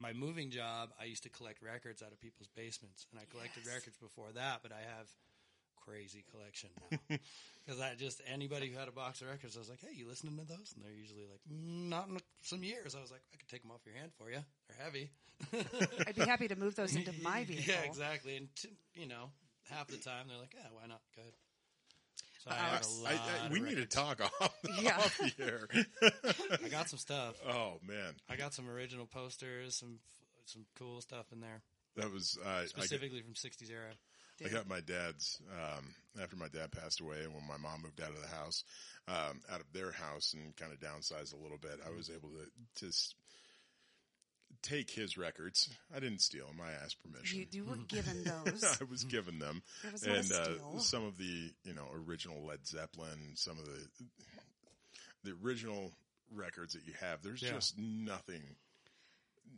[0.00, 0.90] my moving job.
[1.00, 3.74] I used to collect records out of people's basements, and I collected Yes.
[3.74, 4.60] records before that.
[4.62, 5.08] But I have
[5.88, 6.98] crazy collection now
[7.66, 10.06] because I just anybody who had a box of records, I was like, "Hey, you
[10.06, 13.22] listening to those?" And they're usually like, "Mm, "Not in some years." I was like,
[13.32, 14.38] "I could take them off your hand for you.
[14.68, 15.10] They're heavy."
[16.06, 17.74] I'd be happy to move those into my vehicle.
[17.74, 18.36] Yeah, exactly.
[18.36, 19.30] And t- you know,
[19.70, 21.00] half the time they're like, "Yeah, why not?
[21.16, 21.34] Go ahead."
[22.44, 23.12] So I, have a lot.
[23.12, 24.96] I, I, of we need to talk off, Yeah.
[24.96, 25.68] off the air.
[26.64, 27.34] I got some stuff.
[27.48, 29.98] oh man, I got some original posters, some
[30.44, 31.62] some cool stuff in there,
[31.96, 33.92] that was uh, I, specifically from '60s era.
[34.44, 38.00] I got my dad's um, after my dad passed away, and when my mom moved
[38.00, 38.64] out of the house,
[39.08, 41.80] um, out of their house, and kind of downsized a little bit.
[41.86, 42.46] I was able to
[42.86, 43.14] just
[44.62, 45.68] take his records.
[45.94, 46.60] I didn't steal them.
[46.60, 47.40] I asked permission.
[47.40, 48.64] You, you were given those.
[48.80, 49.62] I was given them,
[49.92, 53.88] was and uh, some of the you know original Led Zeppelin, some of the
[55.24, 55.92] the original
[56.34, 57.22] records that you have.
[57.22, 57.52] There's Yeah.
[57.54, 58.42] just nothing,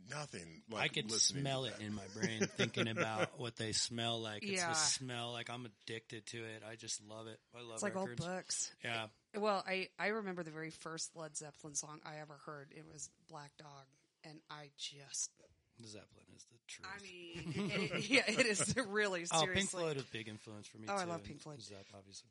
[0.09, 0.61] nothing.
[0.69, 4.43] Like I could smell it in my brain thinking about what they smell like.
[4.43, 4.69] It's Yeah.
[4.69, 5.31] the smell.
[5.31, 6.63] Like I'm addicted to it.
[6.69, 7.39] I just love it.
[7.55, 8.25] I love It's like old records.
[8.27, 8.71] books.
[8.83, 9.05] Yeah.
[9.37, 12.69] Well, I, I remember the very first Led Zeppelin song I ever heard.
[12.75, 13.85] It was Black Dog.
[14.23, 15.31] And I just,
[15.83, 16.87] Zeppelin is the truth.
[16.87, 19.49] I mean, it, yeah, it is really seriously.
[19.51, 19.53] oh.
[19.55, 20.85] Pink Floyd is a big influence for me.
[20.89, 21.61] Oh, I love Pink Floyd.
[21.61, 22.29] Zepp, obviously,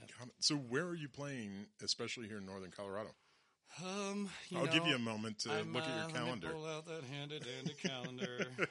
[0.00, 0.08] but
[0.40, 1.50] So where are you playing,
[1.84, 3.10] especially here in Northern Colorado?
[3.82, 6.18] Um, you I'll give you a moment to I'm, look at uh, your let me
[6.18, 6.48] calendar.
[6.50, 8.46] pull out that handy dandy calendar.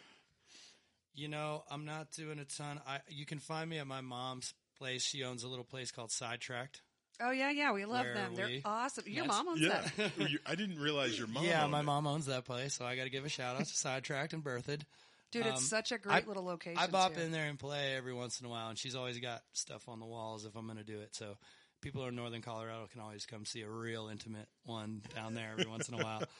[1.15, 2.79] you know, I'm not doing a ton.
[2.87, 5.03] I you can find me at my mom's place.
[5.03, 6.81] She owns a little place called Sidetracked.
[7.21, 7.73] Oh, yeah, yeah.
[7.73, 8.35] We love Where them.
[8.35, 9.03] They're we- awesome.
[9.07, 10.11] Your That's- mom owns Yeah, that.
[10.29, 11.43] You- I didn't realize your mom.
[11.43, 11.83] yeah, owned my it.
[11.83, 14.41] mom owns that place, so I got to give a shout out to Sidetracked and
[14.43, 14.83] Berthoud.
[15.31, 16.79] Dude, it's Um, such a great I- little location.
[16.81, 17.19] I bop too.
[17.21, 19.99] in there and play every once in a while, and she's always got stuff on
[19.99, 21.13] the walls if I'm going to do it.
[21.13, 21.35] So
[21.81, 25.69] people in Northern Colorado can always come see a real intimate one down there every
[25.69, 26.23] once in a while.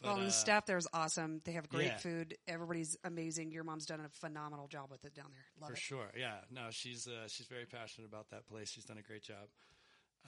[0.00, 1.40] But, well, and uh, the staff there is awesome.
[1.44, 1.96] They have great yeah.
[1.96, 2.36] food.
[2.46, 3.50] Everybody's amazing.
[3.50, 5.44] Your mom's done a phenomenal job with it down there.
[5.58, 5.78] Love for it.
[5.78, 6.34] sure, yeah.
[6.50, 8.70] No, she's uh, she's very passionate about that place.
[8.70, 9.48] She's done a great job.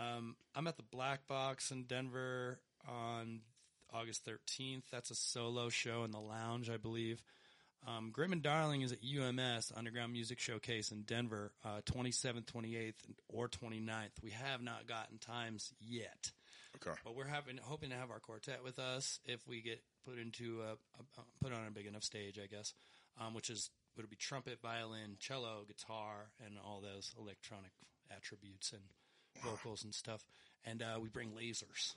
[0.01, 3.41] Um, I'm at the Black Box in Denver on
[3.93, 4.85] August 13th.
[4.91, 7.23] That's a solo show in the lounge, I believe.
[7.87, 12.95] Um, Grim and Darling is at UMS Underground Music Showcase in Denver, uh, 27th, 28th,
[13.29, 14.11] or 29th.
[14.23, 16.33] We have not gotten times yet,
[16.77, 16.99] Okay.
[17.05, 20.61] but we're having hoping to have our quartet with us if we get put into
[20.63, 22.75] a, a, put on a big enough stage, I guess,
[23.21, 27.73] um, which is would be trumpet, violin, cello, guitar, and all those electronic
[28.15, 28.83] attributes and
[29.43, 30.25] vocals and stuff.
[30.65, 31.95] And uh, we bring lasers.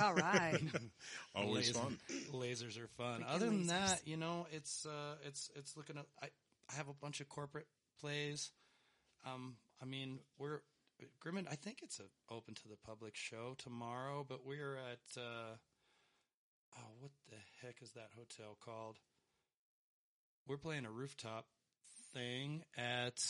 [0.00, 0.58] All right.
[1.34, 1.98] Always Laser- fun.
[2.32, 3.20] Lasers are fun.
[3.22, 3.68] Freaking Other than lasers.
[3.68, 6.06] that, you know, it's uh, it's it's looking at.
[6.22, 6.26] I,
[6.70, 7.66] I have a bunch of corporate
[8.00, 8.50] plays.
[9.26, 10.60] Um, I mean, we're
[11.24, 11.46] Grimmin.
[11.50, 15.00] I think it's a open to the public show tomorrow, but we're at.
[15.20, 15.56] Uh,
[16.78, 18.96] oh, what the heck is that hotel called?
[20.46, 21.46] We're playing a rooftop
[22.14, 23.20] thing at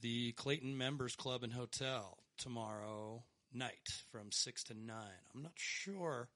[0.00, 3.22] the Clayton Members Club and Hotel tomorrow
[3.54, 5.22] night from six to nine.
[5.34, 6.28] I'm not sure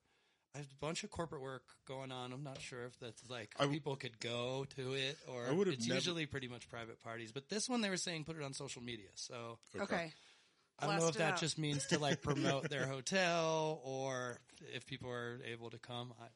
[0.55, 2.33] I have a bunch of corporate work going on.
[2.33, 5.53] I'm not sure if that's like I w- people could go to it or I
[5.53, 7.31] would've it's never- usually pretty much private parties.
[7.33, 9.09] But this one they were saying put it on social media.
[9.17, 10.12] So Okay.
[10.79, 11.41] I don't know if that out.
[11.41, 14.39] just means to like promote their hotel or
[14.75, 16.12] if people are able to come.
[16.21, 16.27] I,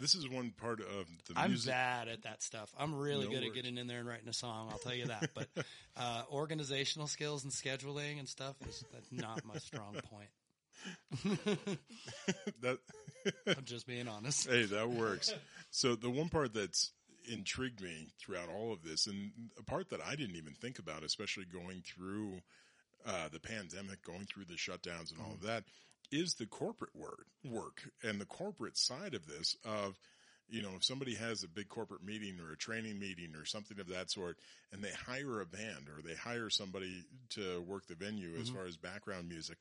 [0.00, 1.70] This is one part of the I'm music.
[1.72, 2.72] bad at that stuff.
[2.78, 3.50] I'm really No good worries.
[3.50, 4.68] at getting in there and writing a song.
[4.72, 5.30] I'll tell you that.
[5.34, 5.48] But
[5.96, 10.30] uh, organizational skills and scheduling and stuff is that's not my strong point.
[12.62, 12.78] that
[13.46, 14.48] I'm just being honest.
[14.48, 15.32] hey, that works.
[15.70, 16.92] So the one part that's
[17.30, 21.04] intrigued me throughout all of this, and a part that I didn't even think about,
[21.04, 22.40] especially going through
[23.06, 25.64] uh, the pandemic, going through the shutdowns and all of that,
[26.10, 29.56] is the corporate word work and the corporate side of this.
[29.64, 29.98] Of
[30.48, 33.78] you know, if somebody has a big corporate meeting or a training meeting or something
[33.78, 34.36] of that sort,
[34.72, 38.56] and they hire a band or they hire somebody to work the venue as mm-hmm.
[38.56, 39.58] far as background music,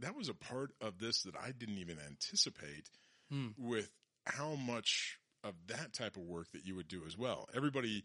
[0.00, 2.88] that was a part of this that I didn't even anticipate
[3.30, 3.48] hmm.
[3.58, 3.90] with
[4.24, 7.48] how much of that type of work that you would do as well.
[7.54, 8.04] Everybody,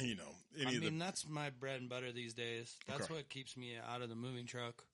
[0.00, 2.76] you know, I of the mean, that's my bread and butter these days.
[2.86, 3.14] That's Okay.
[3.14, 4.84] what keeps me out of the moving truck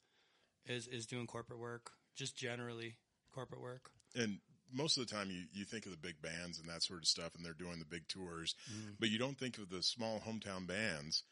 [0.67, 2.97] is is doing corporate work, just generally
[3.33, 3.91] corporate work.
[4.15, 4.39] and
[4.73, 7.07] most of the time you, you think of the big bands and that sort of
[7.07, 8.97] stuff and they're doing the big tours, Mm.
[8.99, 11.23] but you don't think of the small hometown bands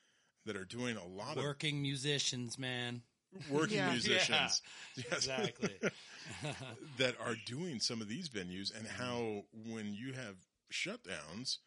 [0.45, 3.03] that are doing a lot of Working musicians, man.
[3.49, 3.91] working Yeah.
[3.93, 4.63] musicians
[4.97, 5.07] Yes.
[5.13, 5.75] Exactly.
[6.99, 10.37] that are doing some of these venues and how when you have
[10.73, 11.59] shutdowns,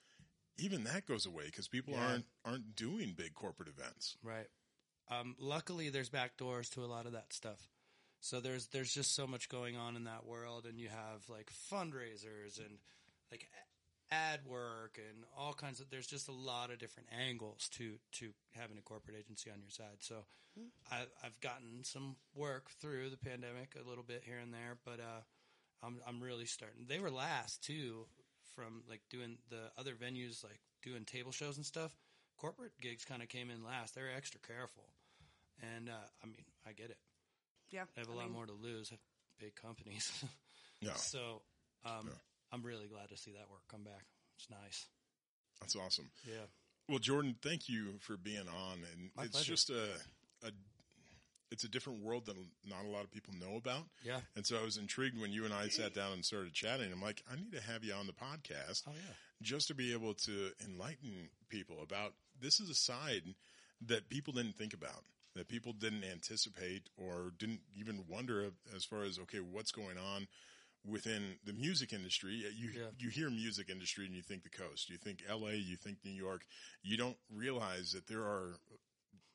[0.57, 2.07] even that goes away because people Yeah.
[2.07, 4.17] aren't aren't doing big corporate events.
[4.23, 4.47] Right.
[5.09, 7.69] Um, luckily, there's back doors to a lot of that stuff.
[8.25, 11.51] So there's there's just so much going on in that world, and you have like
[11.71, 12.79] fundraisers and
[13.29, 13.47] like
[14.09, 15.91] ad work and all kinds of.
[15.91, 19.69] There's just a lot of different angles to to having a corporate agency on your
[19.69, 19.97] side.
[19.99, 20.25] So
[20.91, 24.99] I, I've gotten some work through the pandemic a little bit here and there, but
[24.99, 25.21] uh,
[25.83, 26.87] I'm I'm really starting.
[26.87, 28.07] They were last too
[28.55, 31.95] from like doing the other venues, like doing table shows and stuff.
[32.37, 33.93] Corporate gigs kind of came in last.
[33.93, 34.85] They were extra careful,
[35.61, 36.97] and uh, I mean, I get it.
[37.71, 37.83] Yeah.
[37.95, 38.91] They have a I lot mean, more to lose.
[39.39, 40.11] Big companies,
[40.81, 41.41] Yeah, so
[41.83, 42.13] um, Yeah.
[42.53, 44.05] I'm really glad to see that work come back.
[44.37, 44.87] It's nice.
[45.59, 46.09] that's awesome.
[46.25, 46.45] Yeah,
[46.87, 49.51] Well, Jordan, thank you for being on, and My it's pleasure.
[49.51, 49.89] just a,
[50.43, 50.51] a
[51.51, 52.35] it's a different world that
[52.65, 53.83] not a lot of people know about.
[54.03, 54.19] yeah.
[54.35, 56.91] And so I was intrigued when you and I sat down and started chatting.
[56.91, 59.13] I'm like, I need to have you on the podcast Oh yeah.
[59.41, 63.23] just to be able to enlighten people about this is a side
[63.85, 65.03] that people didn't think about,
[65.35, 70.27] that people didn't anticipate or didn't even wonder as far as okay, what's going on
[70.85, 72.45] within the music industry.
[72.55, 72.91] You Yeah.
[72.97, 76.11] you hear music industry and you think the coast, you think L.A., you think New
[76.11, 76.45] York.
[76.83, 78.59] You don't realize that there are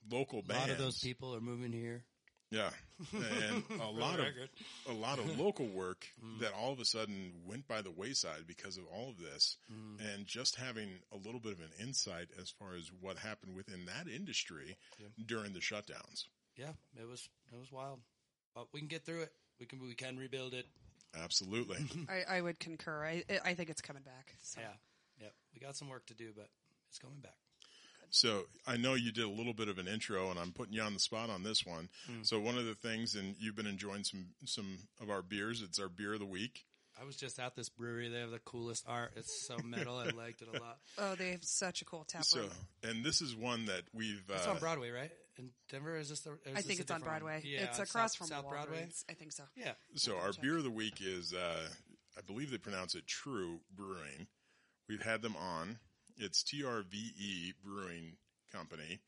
[0.09, 0.65] local bands.
[0.65, 2.05] A lot of those people are moving here.
[2.51, 2.71] Yeah,
[3.13, 3.23] and
[3.59, 4.51] a For the lot of record.
[4.89, 6.41] a lot of local work Mm.
[6.41, 10.15] that all of a sudden went by the wayside because of all of this, Mm.
[10.15, 13.85] and just having a little bit of an insight as far as what happened within
[13.87, 14.77] that industry
[15.25, 16.27] during the shutdowns.
[16.57, 18.01] Yeah, it was it was wild,
[18.55, 19.33] but we can get through it.
[19.61, 20.67] We can we can rebuild it.
[21.15, 21.79] Absolutely.
[22.09, 23.05] I, I would concur.
[23.05, 24.35] I I think it's coming back.
[24.43, 24.61] So.
[24.61, 24.75] Yeah,
[25.21, 25.35] yep.
[25.55, 26.49] We got some work to do, but
[26.89, 27.37] it's coming back.
[28.11, 30.83] So I know you did a little bit of an intro, and I'm putting you
[30.83, 31.89] on the spot on this one.
[32.07, 32.23] Hmm.
[32.23, 35.63] So one of the things, and you've been enjoying some some of our beers.
[35.63, 36.65] It's our beer of the week.
[37.01, 38.09] I was just at this brewery.
[38.11, 39.13] They have the coolest art.
[39.17, 39.97] It's so metal.
[39.97, 40.77] I liked it a lot.
[40.99, 42.51] Oh, they have such a cool tap So, room.
[42.83, 44.23] and this is one that we've.
[44.29, 45.11] It's uh, on Broadway, right?
[45.39, 46.33] In Denver, is this the?
[46.33, 47.33] is I this think a it's on different one?
[47.33, 47.49] Broadway.
[47.51, 48.83] Yeah, it's South- across from South Broadway.
[48.83, 49.05] Walgreens.
[49.09, 49.45] I think so.
[49.57, 51.69] Yeah, So our beer of the week is, uh,
[52.19, 54.27] I believe they pronounce it True Brewing.
[54.87, 55.79] We've had them on.
[56.21, 58.17] It's TRVE Brewing
[58.53, 59.01] Company.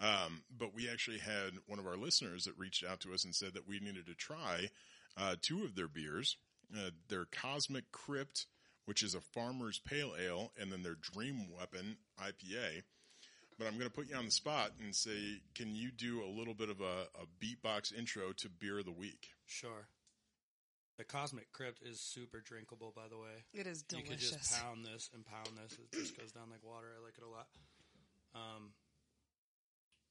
[0.00, 3.32] Um, but we actually had one of our listeners that reached out to us and
[3.32, 4.70] said that we needed to try
[5.16, 6.36] uh, two of their beers.
[6.76, 8.46] Uh, their Cosmic Crypt,
[8.86, 12.82] which is a farmer's pale ale, and then their Dream Weapon IPA.
[13.56, 16.30] But I'm going to put you on the spot and say, can you do a
[16.30, 19.28] little bit of a, a beatbox intro to beer of the week?
[19.46, 19.88] sure.
[20.98, 23.46] The Cosmic Crypt is super drinkable, by the way.
[23.54, 24.10] It is delicious.
[24.10, 25.78] You could just pound this and pound this.
[25.78, 26.88] It just goes down like water.
[26.98, 27.46] I like it a lot.
[28.34, 28.74] Um,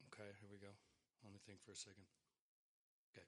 [0.08, 0.72] okay, here we go.
[1.24, 2.06] Let me think for a second.
[3.16, 3.24] True,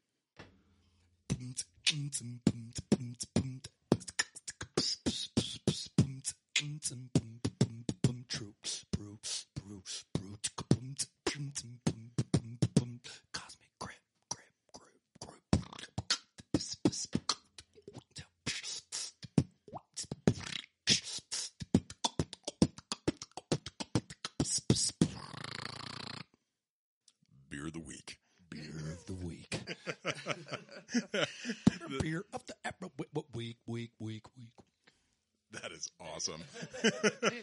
[36.20, 36.44] awesome.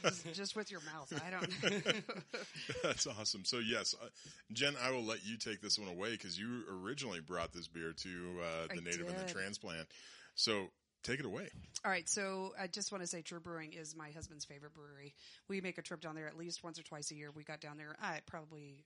[0.03, 1.13] just, just with your mouth.
[1.27, 2.05] I don't.
[2.83, 3.45] That's awesome.
[3.45, 4.09] So yes, uh,
[4.53, 7.93] Jen, I will let you take this one away because you originally brought this beer
[7.93, 9.89] to uh, the I native and the transplant.
[10.35, 10.67] So
[11.03, 11.49] take it away.
[11.85, 15.15] All right, so I just want to say True Brewing is my husband's favorite brewery.
[15.49, 17.31] We make a trip down there at least once or twice a year.
[17.35, 18.85] We got down there, I probably,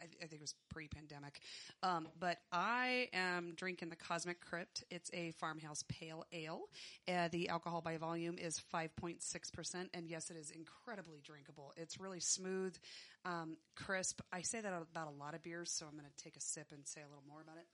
[0.00, 1.40] I, I think it was pre-pandemic.
[1.82, 4.84] Um, but I am drinking the Cosmic Crypt.
[4.90, 6.62] It's a farmhouse pale ale.
[7.08, 9.88] Uh, the alcohol by volume is 5.6%.
[9.94, 11.72] And yes, it is incredibly drinkable.
[11.76, 12.76] It's really smooth,
[13.24, 14.20] um, crisp.
[14.32, 16.72] I say that about a lot of beers, so I'm going to take a sip
[16.72, 17.66] and say a little more about it.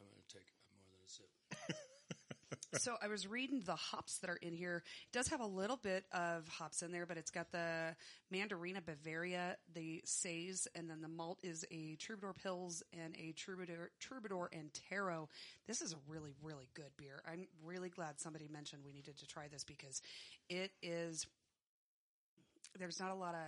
[0.00, 2.57] I'm going to take more than a sip.
[2.74, 4.82] So I was reading the hops that are in here.
[5.06, 7.96] It does have a little bit of hops in there, but it's got the
[8.32, 13.90] Mandarina Bavaria, the Saaz, and then the malt is a Troubadour Pills and a Troubadour,
[14.00, 15.30] Troubadour and Taro.
[15.66, 17.22] This is a really, really good beer.
[17.26, 20.02] I'm really glad somebody mentioned we needed to try this because
[20.50, 21.26] it is,
[22.78, 23.40] there's not a lot of,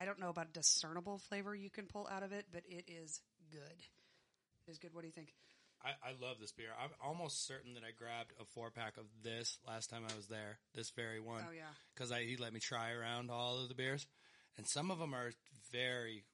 [0.00, 3.20] I don't know about discernible flavor you can pull out of it, but it is
[3.52, 3.60] good.
[4.66, 4.94] It is good.
[4.94, 5.34] What do you think?
[5.84, 6.68] I, I love this beer.
[6.82, 10.26] I'm almost certain that I grabbed a four pack of this last time I was
[10.26, 10.58] there.
[10.74, 11.42] This very one.
[11.48, 11.62] Oh, yeah.
[11.94, 14.06] Because he let me try around all of the beers,
[14.58, 15.32] and some of them are
[15.72, 16.24] very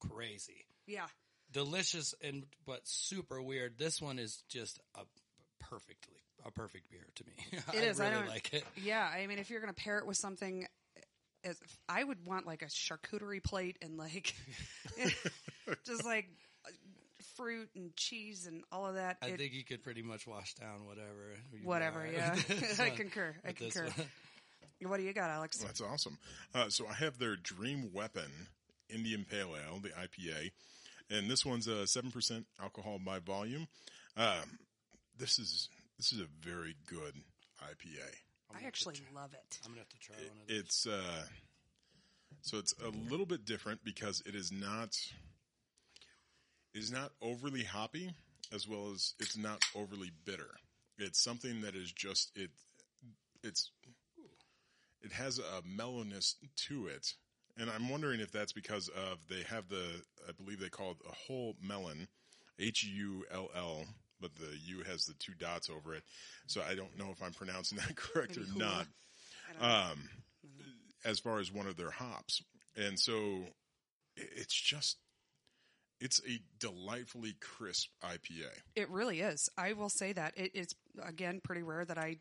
[0.00, 1.06] crazy, Yeah.
[1.52, 3.78] delicious, and but super weird.
[3.78, 5.00] This one is just a
[5.60, 6.14] perfectly
[6.44, 7.32] a perfect beer to me.
[7.74, 8.00] It is.
[8.00, 8.64] I I really don't like it.
[8.76, 10.66] Yeah, I mean, if you're going to pair it with something,
[11.44, 11.58] as,
[11.88, 14.34] I would want like a charcuterie plate and like
[15.84, 16.28] just like
[17.36, 19.18] fruit and cheese and all of that.
[19.22, 21.36] I It- think you could pretty much wash down whatever.
[21.52, 22.06] you whatever.
[22.06, 23.34] got Yeah, I concur.
[23.44, 23.88] I concur.
[24.82, 25.58] What do you got, Alex?
[25.58, 26.18] That's awesome.
[26.54, 28.30] Uh, so I have their Dream Weapon
[28.90, 30.52] Indian Pale Ale, the IPA,
[31.10, 33.68] and this one's a seven percent alcohol by volume.
[34.16, 34.58] Um,
[35.18, 37.14] this is this is a very good
[37.62, 38.14] IPA.
[38.54, 39.58] I actually love it.
[39.64, 40.58] I'm gonna have to try one of these.
[40.60, 41.24] It's uh,
[42.42, 45.12] so it's a little bit different because it is not it
[46.76, 48.10] is not overly hoppy
[48.52, 50.50] as well as it's not overly bitter.
[50.98, 52.50] It's something that is just it
[53.42, 53.70] it's
[55.02, 56.36] it has a mellowness
[56.68, 57.14] to it.
[57.58, 59.84] And I'm wondering if that's because of they have the
[60.28, 62.08] I believe they call it a Hüll Melon,
[62.58, 63.84] H U L L,
[64.20, 66.02] but the U has the two dots over it.
[66.46, 68.86] So I don't know if I'm pronouncing that correct or not
[69.48, 69.68] I don't know.
[69.92, 70.08] um,
[71.04, 72.42] as far as one of their hops.
[72.76, 73.44] And so
[74.16, 74.96] it's just,
[76.00, 78.50] it's a delightfully crisp IPA.
[78.74, 79.48] It really is.
[79.56, 82.16] I will say that it, it's again pretty rare that I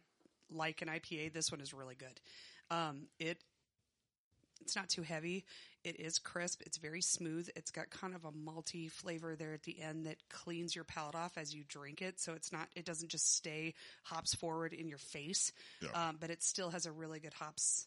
[0.51, 1.34] like an IPA.
[1.34, 2.19] This one is really good.
[2.71, 3.38] Um, it
[4.61, 5.45] it's not too heavy.
[5.84, 6.61] It is crisp.
[6.65, 7.49] It's very smooth.
[7.55, 11.13] It's got kind of a malty flavor there at the end that cleans your palate
[11.13, 12.19] off as you drink it.
[12.19, 12.67] So it's not.
[12.76, 13.73] It doesn't just stay
[14.03, 15.51] hops forward in your face,
[15.82, 15.89] Yeah.
[16.09, 17.86] um, but it still has a really good hops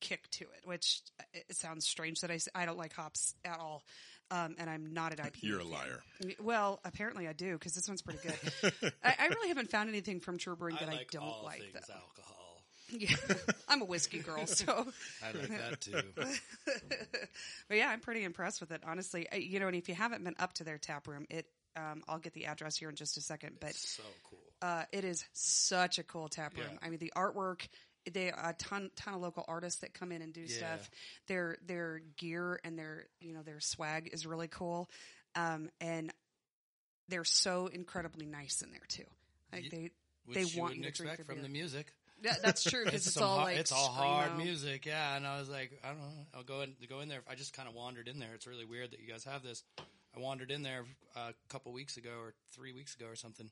[0.00, 0.60] kick to it.
[0.66, 3.82] Which uh, it it sounds strange that I, I don't like hops at all,
[4.30, 5.42] um, and I'm not an IPA.
[5.42, 5.72] You're a fan.
[5.72, 6.02] liar.
[6.42, 8.92] Well, apparently I do because this one's pretty good.
[9.04, 11.60] I, I really haven't found anything from True Brewing that I, like don't all like.
[11.60, 11.94] things Though.
[11.94, 12.26] alcohol.
[12.92, 13.14] Yeah,
[13.68, 14.84] I'm a whiskey girl, so.
[15.24, 16.00] I like that too.
[17.68, 19.28] but yeah, I'm pretty impressed with it, honestly.
[19.32, 21.46] I, you know, and if you haven't been up to their tap room, it.
[21.76, 24.40] Um, I'll get the address here in just a second, but so cool.
[24.60, 26.66] uh, it is such a cool tap room.
[26.68, 26.78] Yeah.
[26.82, 27.68] I mean, the artwork.
[28.10, 30.56] They a ton ton of local artists that come in and do Yeah.
[30.56, 30.90] stuff.
[31.26, 34.88] Their their gear and their you know their swag is really cool,
[35.34, 36.12] um, and
[37.08, 39.04] they're so incredibly nice in there too.
[39.52, 39.90] Like Ye- they
[40.34, 41.42] they you want you to expect from beer.
[41.42, 41.92] the music.
[42.22, 45.16] Yeah, that's true because it's, some all har- like it's all hard music, yeah.
[45.16, 47.22] And I was like, I don't know, I'll go in, go in there.
[47.28, 48.34] I just kind of wandered in there.
[48.34, 49.62] It's really weird that you guys have this.
[50.14, 50.84] I wandered in there
[51.16, 53.50] uh, a couple weeks ago or three weeks ago or something,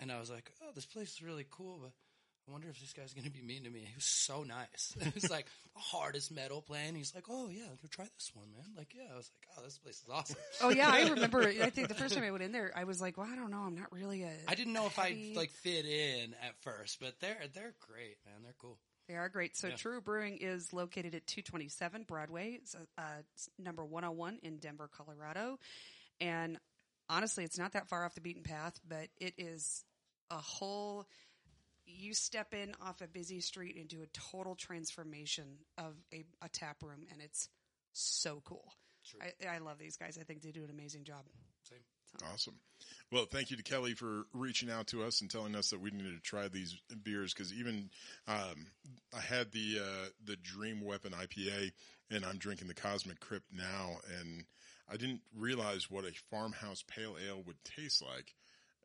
[0.00, 1.92] and I was like, oh, this place is really cool, but
[2.48, 3.80] I wonder if this guy's going to be mean to me.
[3.80, 4.94] He was so nice.
[5.00, 6.94] it was like the hardest metal playing.
[6.94, 8.66] He's like, oh yeah, go try this one, man.
[8.76, 10.36] Like, yeah, I was like, oh, this place is awesome.
[10.62, 11.42] Oh yeah, I remember.
[11.42, 13.50] I think the first time I went in there, I was like, "Well, I don't
[13.50, 13.58] know.
[13.60, 14.30] I'm not really a.
[14.48, 18.42] I didn't know if I like fit in at first, but they're they're great, man.
[18.42, 18.78] They're cool.
[19.08, 19.56] They are great.
[19.56, 19.74] So Yeah.
[19.76, 23.02] True Brewing is located at 227 Broadway, it's, uh,
[23.34, 25.58] it's number 101 in Denver, Colorado.
[26.20, 26.58] And
[27.08, 29.84] honestly, it's not that far off the beaten path, but it is
[30.30, 31.06] a whole.
[31.86, 35.44] You step in off a busy street into a total transformation
[35.78, 37.48] of a, a tap room, and it's
[37.92, 38.72] so cool.
[39.08, 39.20] True.
[39.22, 40.18] I, I love these guys.
[40.20, 41.22] I think they do an amazing job.
[41.62, 41.78] Same.
[42.32, 42.54] Awesome.
[43.12, 45.90] Well, thank you to Kelly for reaching out to us and telling us that we
[45.90, 47.90] needed to try these beers because even
[48.26, 48.66] um,
[49.14, 51.72] I had the uh, the Dream Weapon IPA
[52.10, 54.44] and I'm drinking the Cosmic Crypt now, and
[54.88, 58.34] I didn't realize what a farmhouse pale ale would taste like,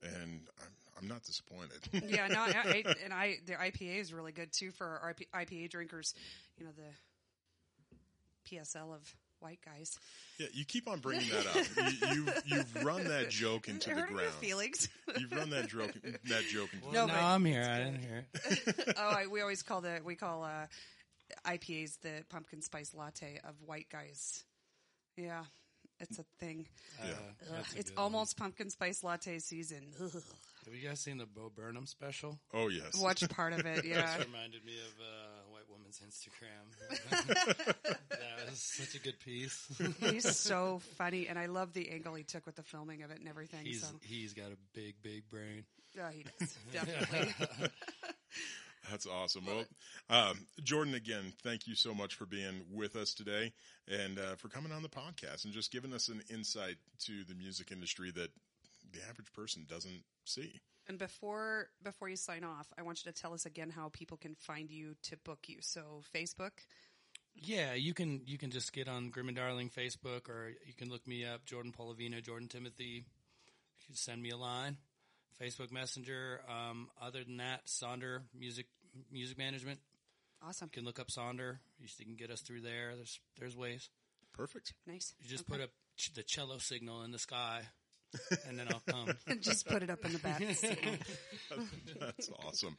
[0.02, 1.80] and I'm, I'm not disappointed.
[2.10, 5.28] yeah, no, I, I, and I the IPA is really good too for our IP,
[5.34, 6.14] IPA drinkers.
[6.58, 9.98] You know the PSL of white guys.
[10.38, 11.56] yeah, you keep on bringing that up.
[12.14, 12.44] You, you've
[12.76, 14.36] you've run that joke into the Hurting your ground.
[14.40, 14.90] feelings.
[15.18, 15.92] You've run that joke
[16.26, 17.64] that joke into Well, No, no, I'm here.
[17.64, 18.96] I didn't hear it.
[18.98, 20.68] oh, I, we always call the we call uh,
[21.48, 24.44] IPAs the pumpkin spice latte of white guys.
[25.18, 25.44] Yeah,
[26.00, 26.68] it's a thing.
[27.02, 27.14] Uh, Ugh,
[27.76, 28.04] a it's good one.
[28.04, 29.88] almost pumpkin spice latte season.
[30.04, 30.22] Ugh.
[30.66, 32.40] Have you guys seen the Bo Burnham special?
[32.54, 32.96] Oh yes.
[33.02, 33.84] Watch part of it.
[33.92, 34.18] Yeah.
[34.18, 36.70] This reminded me of uh, a white woman's Instagram.
[38.10, 39.68] that was such a good piece.
[40.00, 43.20] He's so funny, and I love the angle he took with the filming of it
[43.20, 43.66] and everything.
[43.66, 45.64] he's so, he's got a big, big brain.
[45.96, 47.34] yeah, he does definitely.
[48.90, 49.46] That's awesome.
[49.46, 49.64] Well,
[50.10, 53.54] um, Jordan, again, thank you so much for being with us today
[53.88, 57.36] and uh, for coming on the podcast and just giving us an insight to the
[57.36, 58.30] music industry that
[58.92, 60.60] the average person doesn't see.
[60.88, 64.18] and before before you sign off, I want you to tell us again how people
[64.18, 65.58] can find you to book you.
[65.62, 66.52] So Facebook.
[67.34, 70.90] Yeah, you can you can just get on Grim and Darling Facebook, or you can
[70.90, 73.06] look me up, Jordan Polovina, Jordan Timothy.
[73.80, 74.78] You can send me a line,
[75.42, 76.42] Facebook Messenger.
[76.50, 78.68] Um, other than that, Sonder Music
[79.12, 79.80] Music Management.
[80.46, 80.70] Awesome.
[80.74, 81.60] You can look up Sonder.
[81.80, 82.96] You can get us through there.
[82.96, 83.90] There's there's ways.
[84.34, 84.74] Perfect.
[84.86, 85.14] Nice.
[85.22, 85.54] You just Okay.
[85.58, 87.62] put up ch- the cello signal in the sky,
[88.48, 89.16] and then I'll come.
[89.42, 90.40] just put it up in the back.
[92.00, 92.76] That's awesome.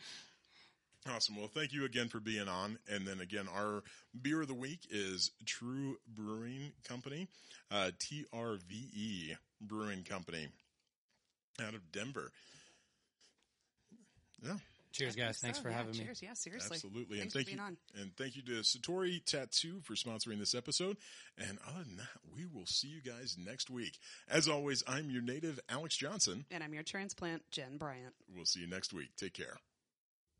[1.09, 1.37] Awesome.
[1.37, 2.79] Well, thank you again for being on.
[2.89, 3.83] And then again, our
[4.21, 7.29] beer of the week is True Brewing Company,
[7.71, 10.49] uh, TRVE Brewing Company
[11.61, 12.31] out of Denver.
[14.45, 14.57] Yeah,
[14.93, 15.39] Cheers, guys.
[15.39, 16.05] Thanks So, for yeah, having me.
[16.05, 16.23] Cheers.
[16.23, 16.75] Yeah, seriously.
[16.77, 17.19] absolutely.
[17.19, 17.65] Thanks and thank for being you.
[17.99, 18.03] on.
[18.03, 20.97] And thank you to Satori Tattoo for sponsoring this episode.
[21.39, 23.99] And other than that, we will see you guys next week.
[24.29, 26.45] As always, I'm your native Alex Johnson.
[26.51, 28.15] And I'm your transplant, Jen Bryant.
[28.35, 29.09] We'll see you next week.
[29.17, 29.57] Take care.